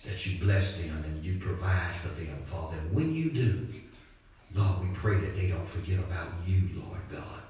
that 0.05 0.27
you 0.27 0.38
bless 0.41 0.77
them 0.77 1.05
and 1.05 1.25
you 1.25 1.38
provide 1.38 1.95
for 2.03 2.09
them, 2.21 2.43
Father. 2.51 2.77
And 2.79 2.93
when 2.93 3.15
you 3.15 3.31
do, 3.31 3.67
Lord, 4.55 4.81
we 4.81 4.88
pray 4.95 5.15
that 5.17 5.37
they 5.37 5.49
don't 5.49 5.69
forget 5.69 5.99
about 5.99 6.29
you, 6.47 6.71
Lord 6.75 7.01
God. 7.11 7.41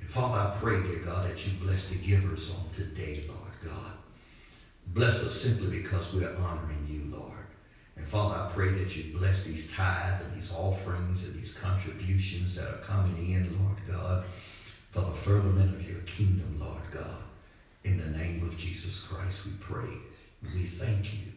And 0.00 0.08
Father, 0.08 0.38
I 0.38 0.56
pray, 0.60 0.80
dear 0.82 1.00
God, 1.00 1.28
that 1.28 1.44
you 1.46 1.58
bless 1.60 1.88
the 1.88 1.96
givers 1.96 2.52
on 2.52 2.64
today, 2.74 3.24
Lord 3.28 3.40
God. 3.64 3.92
Bless 4.88 5.16
us 5.16 5.40
simply 5.40 5.82
because 5.82 6.14
we're 6.14 6.36
honoring 6.36 6.86
you, 6.88 7.16
Lord. 7.16 7.32
And 7.96 8.06
Father, 8.06 8.36
I 8.36 8.52
pray 8.54 8.70
that 8.70 8.94
you 8.94 9.18
bless 9.18 9.42
these 9.42 9.70
tithes 9.72 10.22
and 10.24 10.40
these 10.40 10.52
offerings 10.52 11.24
and 11.24 11.34
these 11.34 11.54
contributions 11.54 12.54
that 12.54 12.68
are 12.68 12.78
coming 12.78 13.32
in, 13.32 13.58
Lord 13.62 13.78
God, 13.88 14.24
for 14.92 15.00
the 15.00 15.16
furtherment 15.16 15.74
of 15.74 15.88
your 15.88 16.00
kingdom, 16.02 16.58
Lord 16.60 16.82
God. 16.92 17.22
In 17.84 17.98
the 17.98 18.18
name 18.18 18.46
of 18.46 18.56
Jesus 18.56 19.02
Christ, 19.02 19.44
we 19.44 19.52
pray. 19.60 19.96
We 20.54 20.66
thank 20.66 21.12
you. 21.12 21.35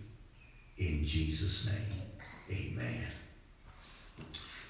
In 0.80 1.06
Jesus' 1.06 1.68
name, 1.68 2.02
amen. 2.50 3.08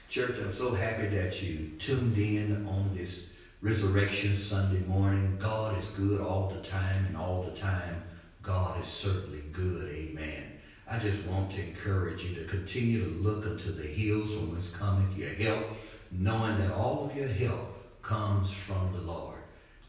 Church, 0.09 0.37
I'm 0.39 0.51
so 0.51 0.73
happy 0.73 1.05
that 1.09 1.39
you 1.39 1.69
tuned 1.77 2.17
in 2.17 2.65
on 2.65 2.97
this 2.97 3.29
Resurrection 3.61 4.35
Sunday 4.35 4.83
morning. 4.87 5.37
God 5.39 5.77
is 5.77 5.85
good 5.91 6.19
all 6.19 6.49
the 6.49 6.67
time, 6.67 7.05
and 7.05 7.15
all 7.15 7.43
the 7.43 7.55
time, 7.55 8.01
God 8.41 8.81
is 8.81 8.87
certainly 8.87 9.43
good. 9.51 9.91
Amen. 9.91 10.45
I 10.89 10.97
just 10.97 11.27
want 11.27 11.51
to 11.51 11.63
encourage 11.63 12.23
you 12.23 12.33
to 12.37 12.45
continue 12.45 13.03
to 13.03 13.21
look 13.21 13.45
unto 13.45 13.71
the 13.71 13.83
hills 13.83 14.31
from 14.31 14.51
whence 14.51 14.71
cometh 14.71 15.15
your 15.15 15.29
help, 15.29 15.67
knowing 16.09 16.57
that 16.57 16.71
all 16.71 17.05
of 17.05 17.15
your 17.15 17.27
help 17.27 18.01
comes 18.01 18.49
from 18.49 18.93
the 18.93 19.01
Lord. 19.01 19.37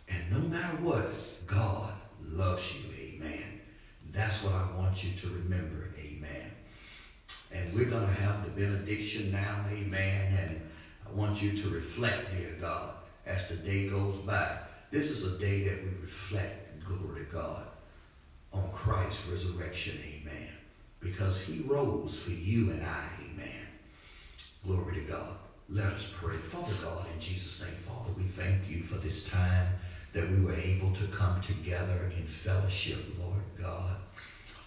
And 0.07 0.31
no 0.31 0.41
matter 0.41 0.77
what, 0.83 1.11
God 1.47 1.95
loves 2.23 2.63
you. 2.75 2.95
Amen. 2.95 3.61
That's 4.13 4.43
what 4.43 4.53
I 4.53 4.67
want 4.77 5.03
you 5.03 5.13
to 5.23 5.29
remember. 5.29 5.90
And 7.53 7.73
we're 7.75 7.87
going 7.87 8.07
to 8.07 8.13
have 8.23 8.45
the 8.45 8.51
benediction 8.51 9.33
now. 9.33 9.65
Amen. 9.71 10.37
And 10.39 10.61
I 11.07 11.13
want 11.13 11.43
you 11.43 11.61
to 11.63 11.69
reflect, 11.69 12.31
dear 12.37 12.55
God, 12.61 12.95
as 13.27 13.49
the 13.49 13.57
day 13.57 13.89
goes 13.89 14.17
by. 14.19 14.59
This 14.91 15.11
is 15.11 15.25
a 15.33 15.39
day 15.39 15.65
that 15.65 15.83
we 15.83 15.91
reflect, 16.03 16.85
glory 16.85 17.25
to 17.25 17.33
God, 17.33 17.67
on 18.53 18.71
Christ's 18.73 19.27
resurrection. 19.27 19.99
Amen. 20.05 20.49
Because 21.01 21.41
he 21.41 21.61
rose 21.61 22.21
for 22.23 22.31
you 22.31 22.71
and 22.71 22.85
I. 22.85 23.09
Amen. 23.33 23.67
Glory 24.65 24.97
to 24.97 25.01
God. 25.03 25.37
Let 25.69 25.87
us 25.87 26.07
pray. 26.21 26.37
Father 26.37 26.73
God, 26.85 27.07
in 27.15 27.21
Jesus' 27.21 27.63
name, 27.63 27.75
Father, 27.87 28.11
we 28.17 28.25
thank 28.25 28.69
you 28.69 28.83
for 28.83 28.97
this 28.97 29.25
time 29.25 29.69
that 30.13 30.29
we 30.29 30.41
were 30.41 30.55
able 30.55 30.93
to 30.93 31.07
come 31.07 31.41
together 31.41 32.13
in 32.17 32.27
fellowship, 32.45 32.99
Lord 33.19 33.43
God. 33.61 33.97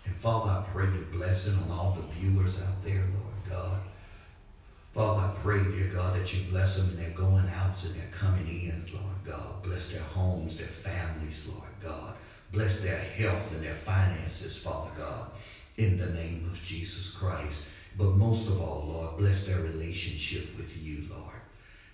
And 0.06 0.16
Father, 0.18 0.52
I 0.52 0.64
pray 0.72 0.86
your 0.86 1.06
blessing 1.12 1.56
on 1.56 1.72
all 1.72 1.98
the 2.00 2.14
viewers 2.14 2.62
out 2.62 2.84
there, 2.84 3.04
Lord 3.20 3.50
God. 3.50 3.80
Father, 4.94 5.22
I 5.22 5.42
pray, 5.42 5.64
dear 5.64 5.88
God, 5.88 6.20
that 6.20 6.32
you 6.34 6.44
bless 6.52 6.78
them 6.78 6.90
and 6.90 7.00
they're 7.00 7.10
going 7.18 7.48
out 7.50 7.84
and 7.84 7.96
they're 7.96 8.12
coming 8.12 8.48
in, 8.48 8.86
Lord 8.94 9.24
God. 9.26 9.64
Bless 9.64 9.90
their 9.90 10.02
homes, 10.02 10.58
their 10.58 10.68
families, 10.68 11.46
Lord 11.48 11.70
God. 11.82 12.16
Bless 12.52 12.80
their 12.82 13.00
health 13.00 13.52
and 13.52 13.64
their 13.64 13.76
finances, 13.76 14.58
Father 14.58 14.92
God, 14.96 15.32
in 15.78 15.98
the 15.98 16.10
name 16.10 16.48
of 16.52 16.62
Jesus 16.62 17.12
Christ. 17.12 17.64
But 17.98 18.12
most 18.12 18.48
of 18.48 18.62
all, 18.62 18.86
Lord, 18.88 19.18
bless 19.18 19.46
their 19.46 19.62
relationship 19.62 20.56
with 20.58 20.78
you, 20.78 21.08
Lord. 21.10 21.42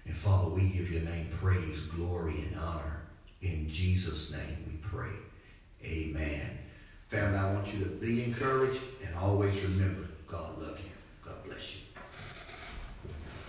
And 0.05 0.17
Father, 0.17 0.49
we 0.49 0.63
give 0.63 0.91
your 0.91 1.03
name 1.03 1.29
praise, 1.39 1.79
glory, 1.95 2.41
and 2.49 2.59
honor. 2.59 3.03
In 3.41 3.69
Jesus' 3.69 4.33
name 4.33 4.65
we 4.67 4.73
pray. 4.77 5.15
Amen. 5.83 6.57
Family, 7.09 7.37
I 7.37 7.43
want 7.45 7.73
you 7.73 7.79
to 7.79 7.87
be 7.87 8.21
encouraged 8.21 8.83
and 9.01 9.15
always 9.15 9.63
remember 9.63 10.05
God 10.27 10.55
loves 10.55 10.79
you. 10.83 10.88